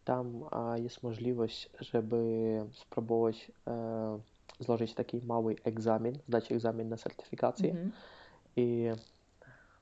[0.05, 0.43] tam
[0.75, 2.19] jest możliwość, żeby
[2.73, 4.19] spróbować e,
[4.59, 7.73] złożyć taki mały egzamin, zdać egzamin na certyfikację.
[7.73, 7.89] -hmm.
[8.55, 8.89] I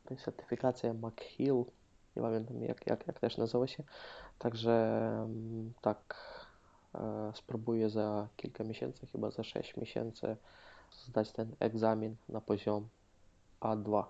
[0.05, 1.65] to jest certyfikacja McHill,
[2.15, 3.83] nie pamiętam jak, jak, jak też nazywa się.
[4.39, 6.15] Także mm, tak
[6.95, 10.37] e, spróbuję za kilka miesięcy, chyba za 6 miesięcy
[11.05, 12.87] zdać ten egzamin na poziom
[13.61, 14.03] A2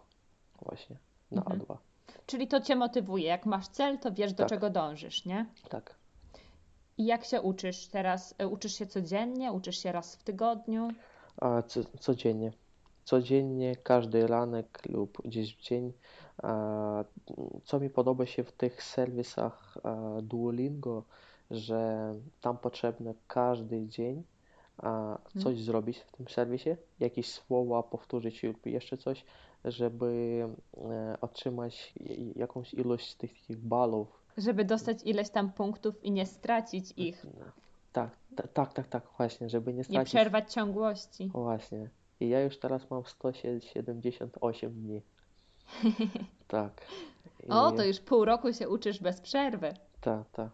[0.62, 0.98] właśnie,
[1.32, 1.60] na mhm.
[1.60, 1.78] A2.
[2.26, 3.26] Czyli to Cię motywuje.
[3.26, 4.50] Jak masz cel, to wiesz, do tak.
[4.50, 5.46] czego dążysz, nie?
[5.70, 5.96] Tak.
[6.98, 8.36] I jak się uczysz teraz?
[8.38, 9.52] E, uczysz się codziennie?
[9.52, 10.88] Uczysz się raz w tygodniu?
[11.38, 12.52] A, co, codziennie.
[13.04, 15.94] Codziennie, każdy ranek lub gdzieś w dzień.
[16.44, 17.04] A,
[17.64, 21.04] co mi podoba się w tych serwisach a, Duolingo,
[21.52, 24.24] że tam potrzebne każdy dzień
[24.78, 25.64] a, coś hmm.
[25.64, 26.70] zrobić w tym serwisie,
[27.00, 29.26] jakieś słowa powtórzyć lub jeszcze coś,
[29.66, 30.44] żeby
[30.78, 31.94] e, otrzymać
[32.36, 37.26] jakąś ilość tych, tych balów żeby dostać ileś tam punktów i nie stracić ich.
[37.94, 38.10] Tak,
[38.54, 40.14] tak, tak, tak, właśnie, żeby nie stracić.
[40.14, 41.30] Nie przerwać ciągłości.
[41.34, 41.90] Właśnie.
[42.20, 45.02] I ja już teraz mam 178 dni.
[46.48, 46.82] tak.
[47.44, 47.50] I...
[47.50, 49.74] O, to już pół roku się uczysz bez przerwy.
[50.02, 50.50] Tak, tak.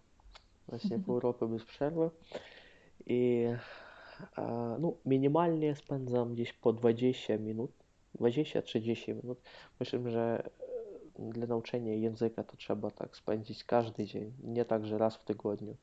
[0.68, 2.10] Właśnie pół roku bez przerwy.
[3.06, 3.46] I
[4.80, 7.72] no, minimalnie spędzam gdzieś po 20 minut,
[8.20, 9.42] 20-30 minut.
[9.80, 10.50] Myślę, że
[11.20, 15.76] dla nauczenia języka to trzeba tak spędzić każdy dzień, nie tak, że raz w tygodniu.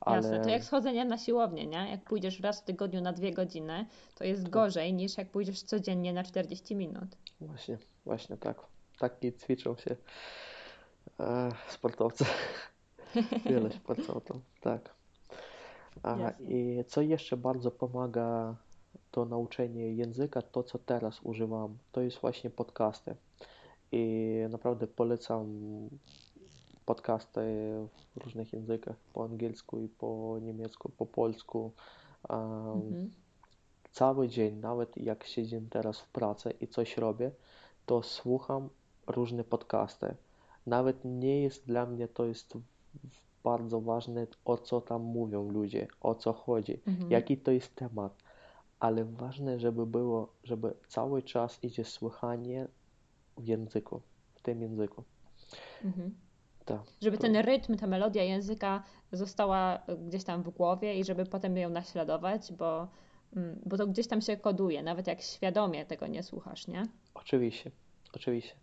[0.00, 0.16] Ale...
[0.16, 1.90] Jasne, to jak schodzenie na siłownię, nie?
[1.90, 4.50] Jak pójdziesz raz w tygodniu na dwie godziny, to jest tak.
[4.52, 7.16] gorzej niż jak pójdziesz codziennie na 40 minut.
[7.40, 8.56] Właśnie, właśnie tak.
[8.98, 9.96] Taki ćwiczą się
[11.20, 12.24] e, sportowcy.
[13.50, 14.94] Wiele sportowców, tak.
[16.02, 18.56] A, I co jeszcze bardzo pomaga
[19.12, 23.14] do nauczenia języka, to co teraz używam, to jest właśnie podcasty
[23.92, 25.46] i naprawdę polecam
[26.86, 27.40] podcasty
[28.16, 31.72] w różnych językach, po angielsku i po niemiecku, po polsku.
[32.28, 33.10] Mhm.
[33.92, 37.30] Cały dzień, nawet jak siedzę teraz w pracy i coś robię,
[37.86, 38.68] to słucham
[39.06, 40.14] różne podcasty.
[40.66, 42.58] Nawet nie jest dla mnie to jest
[43.44, 47.10] bardzo ważne, o co tam mówią ludzie, o co chodzi, mhm.
[47.10, 48.25] jaki to jest temat.
[48.80, 52.68] Ale ważne, żeby było, żeby cały czas idzie słuchanie
[53.38, 54.00] w języku,
[54.34, 55.04] w tym języku.
[55.84, 56.14] Mhm.
[56.64, 56.80] Tak.
[57.02, 61.68] Żeby ten rytm, ta melodia języka została gdzieś tam w głowie i żeby potem ją
[61.68, 62.88] naśladować, bo,
[63.36, 66.86] mm, bo to gdzieś tam się koduje, nawet jak świadomie tego nie słuchasz, nie?
[67.14, 67.70] Oczywiście,
[68.14, 68.54] oczywiście.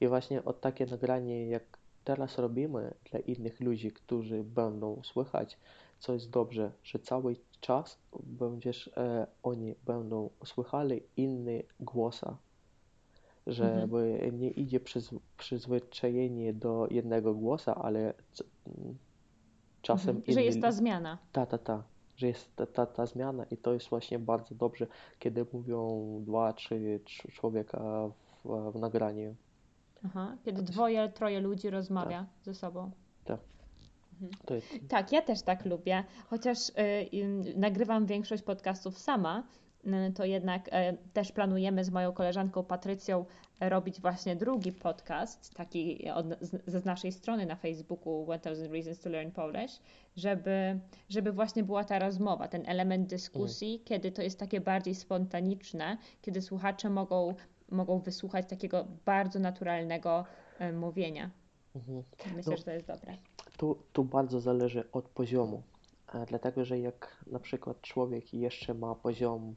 [0.00, 5.58] I właśnie od takie nagranie, jak teraz robimy dla innych ludzi, którzy będą słychać,
[5.98, 12.38] co jest dobrze, że cały czas będziesz, e, oni będą słychali inny głosa
[13.48, 14.40] żeby mhm.
[14.40, 18.14] nie idzie przyz, przyzwyczajenie do jednego głosa, ale
[19.82, 20.34] czasem mhm.
[20.34, 21.18] Że jest ta zmiana.
[21.32, 21.82] Ta, ta, ta.
[22.16, 24.86] Że jest ta, ta, ta zmiana i to jest właśnie bardzo dobrze,
[25.18, 28.08] kiedy mówią dwa, trzy, trzy człowieka
[28.44, 29.34] w, w nagraniu.
[30.04, 32.44] Aha, kiedy dwoje, troje ludzi rozmawia tak.
[32.44, 32.90] ze sobą.
[33.24, 33.40] Tak.
[34.22, 34.30] Mhm.
[34.50, 34.88] Jest...
[34.88, 36.72] Tak, ja też tak lubię, chociaż y,
[37.14, 39.44] y, nagrywam większość podcastów sama,
[39.86, 40.70] Y, to jednak y,
[41.12, 43.24] też planujemy z moją koleżanką Patrycją
[43.60, 49.10] robić właśnie drugi podcast, taki od, z, z naszej strony na Facebooku 1000 Reasons to
[49.10, 49.80] Learn Polish,
[50.16, 53.84] żeby, żeby właśnie była ta rozmowa, ten element dyskusji, mhm.
[53.84, 57.34] kiedy to jest takie bardziej spontaniczne, kiedy słuchacze mogą,
[57.70, 60.24] mogą wysłuchać takiego bardzo naturalnego
[60.60, 61.30] y, mówienia.
[61.76, 62.02] Mhm.
[62.36, 63.16] Myślę, no, że to jest dobre.
[63.58, 65.62] Tu, tu bardzo zależy od poziomu,
[66.28, 69.54] dlatego że jak na przykład człowiek jeszcze ma poziom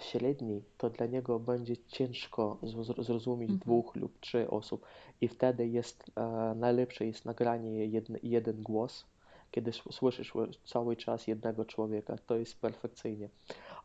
[0.00, 2.58] średni, to dla niego będzie ciężko
[2.98, 3.60] zrozumieć mhm.
[3.60, 4.86] dwóch lub trzy osób
[5.20, 9.04] i wtedy jest e, najlepsze jest nagranie jeden, jeden głos,
[9.50, 10.32] kiedy słyszysz
[10.64, 13.28] cały czas jednego człowieka, to jest perfekcyjnie.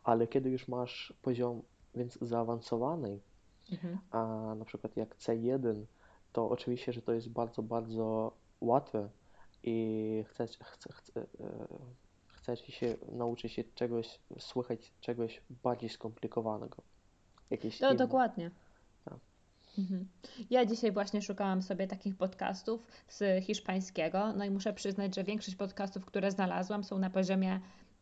[0.04, 1.62] Ale kiedy już masz poziom
[1.96, 3.20] więc zaawansowany,
[3.72, 3.98] mhm.
[4.12, 5.84] a na przykład jak C1,
[6.34, 8.32] to oczywiście, że to jest bardzo, bardzo
[8.62, 9.10] łatwe
[9.64, 11.28] i chcesz, chce, chce,
[12.28, 16.84] chcesz się nauczyć się czegoś, słychać czegoś bardziej skomplikowanego.
[17.50, 18.52] Jakieś no, dokładnie.
[19.06, 19.20] Tak.
[19.78, 20.08] Mhm.
[20.50, 25.58] Ja dzisiaj właśnie szukałam sobie takich podcastów z hiszpańskiego, no i muszę przyznać, że większość
[25.58, 27.60] podcastów, które znalazłam, są na poziomie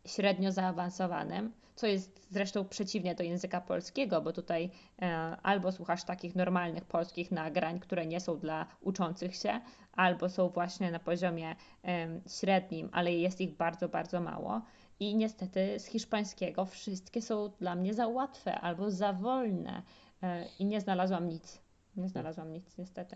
[0.08, 4.70] średnio zaawansowanym, co jest zresztą przeciwnie do języka polskiego, bo tutaj
[5.02, 5.08] e,
[5.44, 9.62] albo słuchasz takich normalnych polskich nagrań, które nie są dla uczących się,
[9.94, 14.62] albo są właśnie na poziomie e, średnim, ale jest ich bardzo, bardzo mało.
[15.00, 19.84] I niestety z hiszpańskiego wszystkie są dla mnie za łatwe albo za wolne
[20.24, 21.62] e, i nie znalazłam nic.
[21.96, 23.16] Nie znalazłam nic, niestety.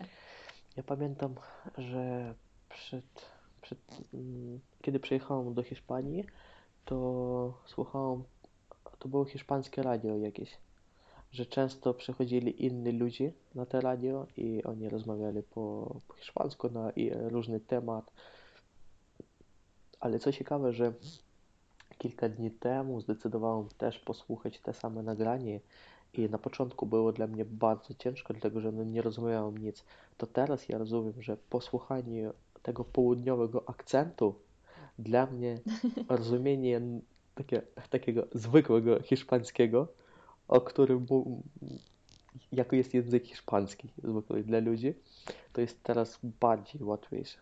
[0.76, 1.34] Ja pamiętam,
[1.78, 2.34] że
[2.68, 3.04] przed,
[3.62, 3.78] przed,
[4.14, 6.24] mm, kiedy przyjechałam do Hiszpanii,
[6.84, 8.22] to słuchałem,
[8.98, 10.58] to było hiszpańskie radio jakieś,
[11.32, 16.90] że często przychodzili inni ludzie na te radio i oni rozmawiali po, po hiszpańsku na
[16.90, 18.12] i różny temat.
[20.00, 20.92] Ale co ciekawe, że
[21.98, 25.60] kilka dni temu zdecydowałem też posłuchać te same nagranie
[26.14, 29.84] i na początku było dla mnie bardzo ciężko, dlatego że nie rozumiałem nic.
[30.16, 34.34] To teraz ja rozumiem, że po słuchaniu tego południowego akcentu
[35.02, 35.58] dla mnie
[36.08, 36.80] rozumienie
[37.34, 39.88] takie, takiego zwykłego hiszpańskiego,
[40.48, 41.06] o którym
[42.52, 44.94] jako jest język hiszpański zwykły dla ludzi,
[45.52, 47.38] to jest teraz bardziej łatwiejsze.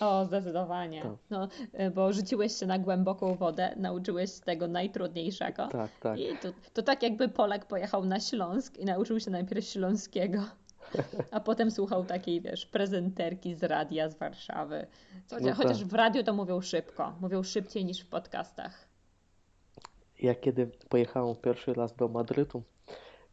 [0.00, 1.02] O, zdecydowanie.
[1.02, 1.12] Tak.
[1.30, 1.48] No,
[1.80, 5.68] y, bo rzuciłeś się na głęboką wodę, nauczyłeś się tego najtrudniejszego.
[5.68, 6.18] Tak, tak.
[6.18, 10.42] I to, to tak jakby Polak pojechał na Śląsk i nauczył się najpierw śląskiego.
[11.30, 14.86] A potem słuchał takiej, wiesz, prezenterki z radia z Warszawy.
[15.40, 15.88] No chociaż tak.
[15.88, 18.88] w radiu to mówią szybko, mówią szybciej niż w podcastach.
[20.22, 22.62] Ja kiedy pojechałem pierwszy raz do Madrytu,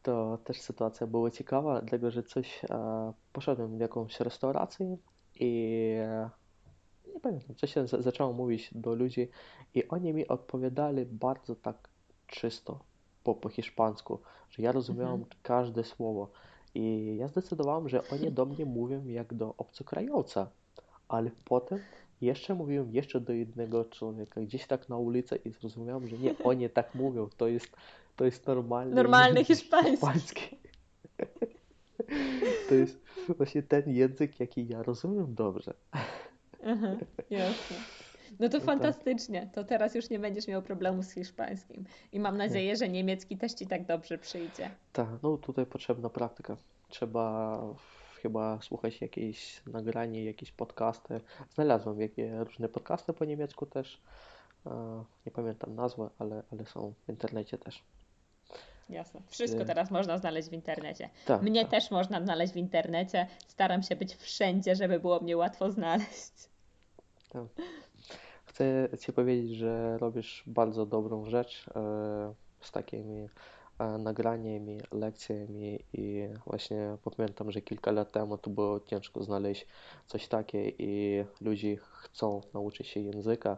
[0.04, 4.97] to też sytuacja była ciekawa, dlatego że coś e, poszedłem w jakąś restaurację
[5.39, 6.30] i e,
[7.14, 9.30] nie pamiętam, coś się zaczęło mówić do ludzi
[9.76, 11.89] i oni mi odpowiadali bardzo tak
[12.28, 12.80] czysto
[13.24, 15.41] po, po hiszpańsku, że ja rozumiałem mhm.
[15.43, 16.32] każde słowo.
[16.76, 20.49] I ja zdecydowałem, że oni do mnie mówią jak do obcokrajowca,
[21.07, 21.80] ale potem
[22.21, 26.69] jeszcze mówiłem jeszcze do jednego człowieka, gdzieś tak na ulicy i zrozumiałem, że nie, oni
[26.69, 27.67] tak mówią, to jest,
[28.15, 29.91] to jest normalny Normalny hiszpański.
[29.91, 30.57] hiszpański.
[32.69, 32.99] To jest
[33.38, 35.74] właśnie ten język, jaki ja rozumiem dobrze.
[36.65, 36.95] Aha,
[37.30, 37.76] jasne.
[38.40, 38.66] No to no tak.
[38.66, 39.50] fantastycznie.
[39.54, 41.86] To teraz już nie będziesz miał problemu z hiszpańskim.
[42.12, 44.70] I mam nadzieję, że niemiecki też ci tak dobrze przyjdzie.
[44.94, 46.58] Tak, no tutaj potrzebna praktyka.
[46.90, 47.60] Trzeba
[48.22, 51.22] chyba słuchać jakieś nagranie, jakieś podcasty.
[51.56, 54.02] Znalazłem jakie różne podcasty po niemiecku też.
[55.26, 57.84] Nie pamiętam nazwy, ale, ale są w internecie też.
[58.90, 59.22] Jasne.
[59.28, 61.10] Wszystko y- teraz można znaleźć w internecie.
[61.26, 61.72] Tak, mnie tak.
[61.72, 63.28] też można znaleźć w internecie.
[63.48, 66.50] Staram się być wszędzie, żeby było mnie łatwo znaleźć.
[67.30, 67.44] Tak.
[68.54, 73.28] Chcę Ci powiedzieć, że robisz bardzo dobrą rzecz e, z takimi
[73.80, 79.68] e, nagraniami, lekcjami i właśnie pamiętam, że kilka lat temu to było ciężko znaleźć
[80.08, 83.58] coś takiego i ludzie chcą nauczyć się języka,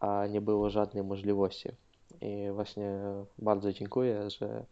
[0.00, 1.68] a nie było żadnej możliwości.
[2.20, 2.98] I właśnie
[3.38, 4.64] bardzo dziękuję, że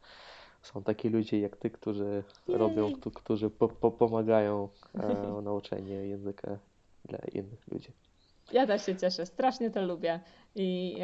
[0.62, 2.59] są takie ludzie jak ty, którzy Jej.
[2.59, 6.59] robią, którzy po, po, pomagają e, nauczeniu języka
[7.05, 7.93] dla innych ludzi.
[8.53, 10.21] Ja też się cieszę, strasznie to lubię.
[10.55, 10.97] I,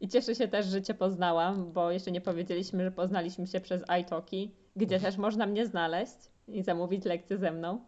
[0.00, 3.82] I cieszę się też, że Cię poznałam, bo jeszcze nie powiedzieliśmy, że poznaliśmy się przez
[4.00, 6.16] iTalki, gdzie też można mnie znaleźć
[6.48, 7.80] i zamówić lekcję ze mną.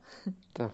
[0.52, 0.72] Tak.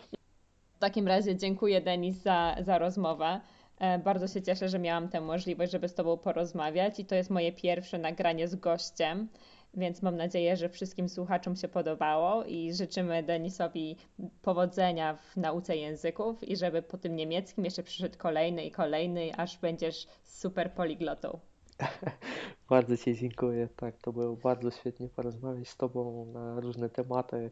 [0.74, 3.40] W takim razie dziękuję Denis za, za rozmowę.
[3.78, 7.30] E, bardzo się cieszę, że miałam tę możliwość, żeby z Tobą porozmawiać i to jest
[7.30, 9.28] moje pierwsze nagranie z gościem.
[9.76, 13.96] Więc mam nadzieję, że wszystkim słuchaczom się podobało i życzymy Denisowi
[14.42, 19.58] powodzenia w nauce języków i żeby po tym niemieckim jeszcze przyszedł kolejny i kolejny, aż
[19.58, 21.38] będziesz super poliglotą.
[22.70, 23.68] bardzo Ci dziękuję.
[23.76, 27.50] Tak, to było bardzo świetnie porozmawiać z Tobą na różne tematy.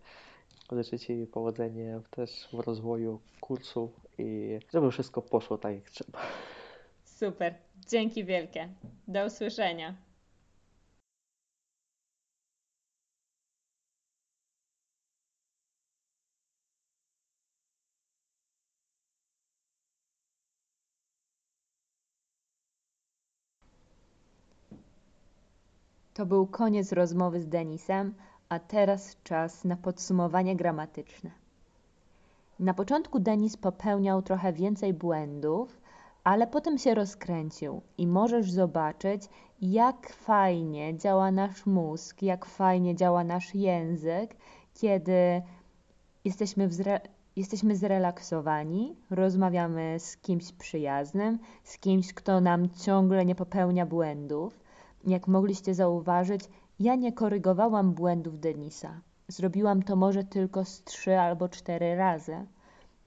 [0.72, 6.18] Życzę Ci powodzenia też w rozwoju kursu i żeby wszystko poszło tak jak trzeba.
[7.04, 7.54] Super.
[7.88, 8.68] Dzięki wielkie.
[9.08, 9.94] Do usłyszenia.
[26.14, 28.14] To był koniec rozmowy z Denisem,
[28.48, 31.30] a teraz czas na podsumowanie gramatyczne.
[32.58, 35.80] Na początku Denis popełniał trochę więcej błędów,
[36.24, 39.22] ale potem się rozkręcił i możesz zobaczyć,
[39.60, 44.36] jak fajnie działa nasz mózg, jak fajnie działa nasz język,
[44.74, 45.42] kiedy
[46.24, 46.68] jesteśmy,
[47.36, 54.61] jesteśmy zrelaksowani, rozmawiamy z kimś przyjaznym, z kimś, kto nam ciągle nie popełnia błędów.
[55.06, 56.44] Jak mogliście zauważyć,
[56.80, 59.00] ja nie korygowałam błędów Denisa.
[59.28, 62.46] Zrobiłam to może tylko z trzy albo cztery razy.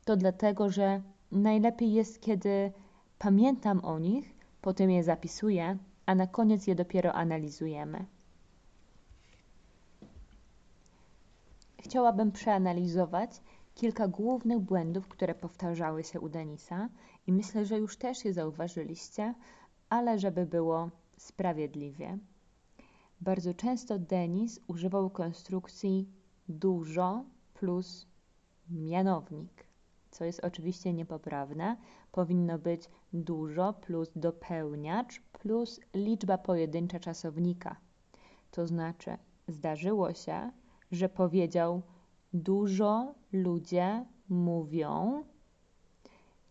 [0.05, 2.71] To dlatego, że najlepiej jest, kiedy
[3.19, 8.05] pamiętam o nich, potem je zapisuję, a na koniec je dopiero analizujemy.
[11.77, 13.41] Chciałabym przeanalizować
[13.75, 16.89] kilka głównych błędów, które powtarzały się u Denisa
[17.27, 19.33] i myślę, że już też je zauważyliście,
[19.89, 22.17] ale żeby było sprawiedliwie.
[23.21, 26.09] Bardzo często Denis używał konstrukcji
[26.49, 28.07] dużo plus
[28.69, 29.65] mianownik,
[30.11, 31.77] co jest oczywiście niepoprawne.
[32.11, 37.75] Powinno być dużo plus dopełniacz plus liczba pojedyncza czasownika.
[38.51, 40.51] To znaczy, zdarzyło się,
[40.91, 41.81] że powiedział
[42.33, 45.23] dużo ludzie mówią,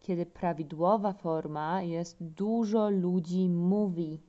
[0.01, 4.21] kiedy prawidłowa forma jest dużo ludzi mówi.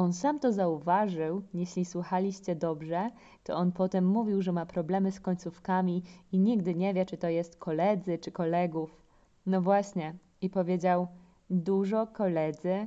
[0.00, 3.10] On sam to zauważył, jeśli słuchaliście dobrze,
[3.44, 7.28] to on potem mówił, że ma problemy z końcówkami i nigdy nie wie, czy to
[7.28, 9.02] jest koledzy czy kolegów.
[9.46, 11.06] No właśnie, i powiedział:
[11.50, 12.86] Dużo koledzy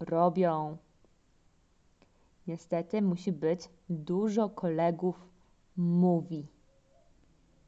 [0.00, 0.76] robią.
[2.46, 5.28] Niestety musi być dużo kolegów
[5.76, 6.46] mówi.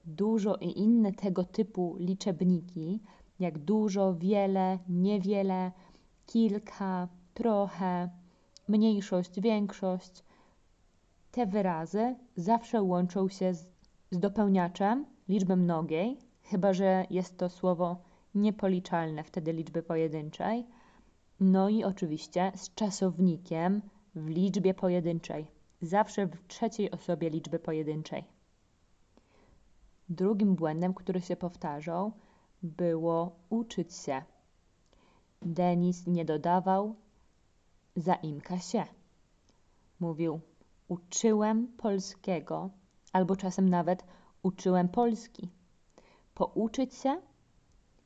[0.05, 3.01] Dużo i inne tego typu liczebniki,
[3.41, 5.73] jak dużo, wiele, niewiele,
[6.27, 8.09] kilka, trochę,
[8.69, 10.25] mniejszość, większość,
[11.31, 13.67] te wyrazy zawsze łączą się z,
[14.11, 17.97] z dopełniaczem liczby mnogiej, chyba że jest to słowo
[18.35, 20.67] niepoliczalne wtedy liczby pojedynczej,
[21.41, 23.83] no i oczywiście z czasownikiem
[24.15, 25.47] w liczbie pojedynczej,
[25.83, 28.25] zawsze w trzeciej osobie liczby pojedynczej.
[30.09, 32.13] Drugim błędem, który się powtarzał,
[32.63, 34.23] było uczyć się.
[35.43, 36.95] Denis nie dodawał
[38.01, 38.85] zaimka się.
[40.01, 40.41] Mówił:
[40.89, 42.71] Uczyłem polskiego,
[43.13, 44.05] albo czasem nawet
[44.43, 45.49] uczyłem polski.
[46.35, 47.21] Pouczyć się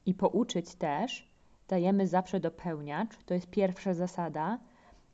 [0.06, 1.32] i pouczyć też
[1.68, 4.58] dajemy zawsze dopełniacz, to jest pierwsza zasada.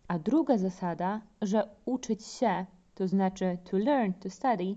[0.09, 4.77] A druga zasada, że uczyć się to znaczy to learn, to study,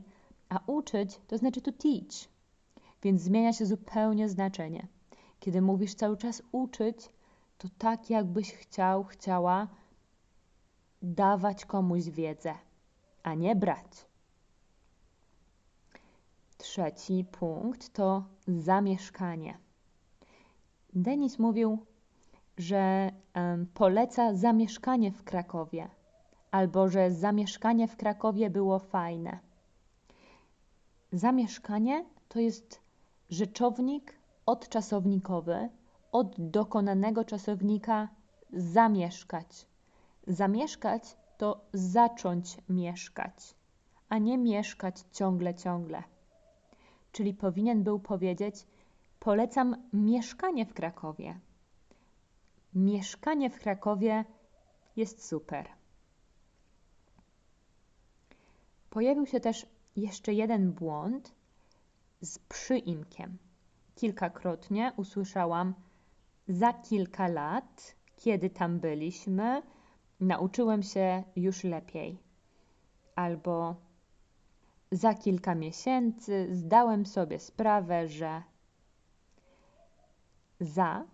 [0.49, 2.29] a uczyć to znaczy to teach.
[3.03, 4.87] Więc zmienia się zupełnie znaczenie.
[5.39, 7.09] Kiedy mówisz cały czas uczyć,
[7.57, 9.67] to tak jakbyś chciał, chciała
[11.01, 12.53] dawać komuś wiedzę,
[13.23, 14.05] a nie brać.
[16.57, 19.57] Trzeci punkt to zamieszkanie.
[20.93, 21.85] Denis mówił,
[22.57, 23.11] że
[23.73, 25.89] poleca zamieszkanie w Krakowie,
[26.51, 29.39] albo że zamieszkanie w Krakowie było fajne.
[31.11, 32.81] Zamieszkanie to jest
[33.29, 35.69] rzeczownik odczasownikowy
[36.11, 38.09] od dokonanego czasownika
[38.53, 39.70] zamieszkać.
[40.27, 43.55] Zamieszkać to zacząć mieszkać,
[44.09, 46.03] a nie mieszkać ciągle, ciągle.
[47.11, 48.67] Czyli powinien był powiedzieć:
[49.19, 51.39] Polecam mieszkanie w Krakowie.
[52.73, 54.25] Mieszkanie w Krakowie
[54.95, 55.69] jest super.
[58.89, 59.65] Pojawił się też
[59.95, 61.35] jeszcze jeden błąd
[62.21, 63.37] z przyimkiem.
[63.95, 65.73] Kilkakrotnie usłyszałam
[66.47, 69.61] za kilka lat, kiedy tam byliśmy,
[70.21, 72.17] nauczyłem się już lepiej.
[73.15, 73.75] Albo
[74.91, 78.43] za kilka miesięcy zdałem sobie sprawę, że
[80.59, 81.05] za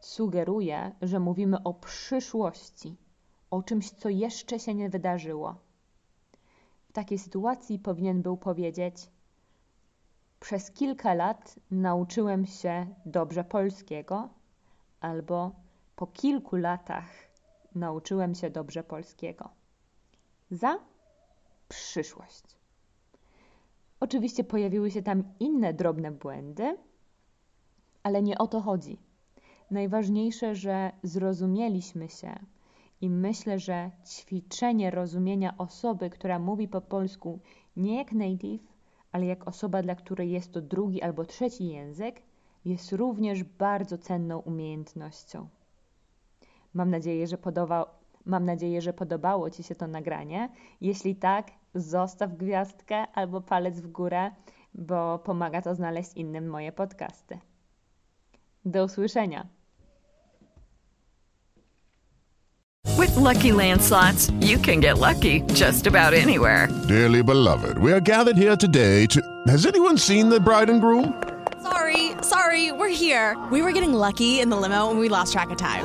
[0.00, 2.96] sugeruje, że mówimy o przyszłości,
[3.50, 5.54] o czymś, co jeszcze się nie wydarzyło.
[6.88, 9.10] W takiej sytuacji powinien był powiedzieć:
[10.40, 14.28] Przez kilka lat nauczyłem się dobrze polskiego,
[15.00, 15.50] albo
[15.96, 17.27] po kilku latach
[17.74, 19.48] nauczyłem się dobrze polskiego.
[20.50, 20.78] Za
[21.68, 22.44] przyszłość.
[24.00, 26.76] Oczywiście pojawiły się tam inne drobne błędy,
[28.02, 28.98] ale nie o to chodzi.
[29.70, 32.38] Najważniejsze, że zrozumieliśmy się
[33.00, 37.40] i myślę, że ćwiczenie rozumienia osoby, która mówi po polsku
[37.76, 38.62] nie jak native,
[39.12, 42.22] ale jak osoba, dla której jest to drugi albo trzeci język,
[42.64, 45.48] jest również bardzo cenną umiejętnością.
[46.78, 47.86] Mam nadzieję, że podoba,
[48.24, 50.48] mam nadzieję, że podobało Ci się to nagranie.
[50.80, 54.30] Jeśli tak, zostaw gwiazdkę albo palec w górę,
[54.74, 57.38] bo pomaga to znaleźć innym moje podcasty.
[58.64, 59.46] Do usłyszenia!
[63.16, 66.68] Lucky Land slots, you can get lucky just about anywhere.
[66.88, 69.20] Dearly beloved, we are gathered here today to.
[69.48, 71.12] Has anyone seen the bride and groom?
[71.62, 73.36] Sorry, sorry, we're here.
[73.50, 75.84] We were getting lucky in the limo and we lost track of time.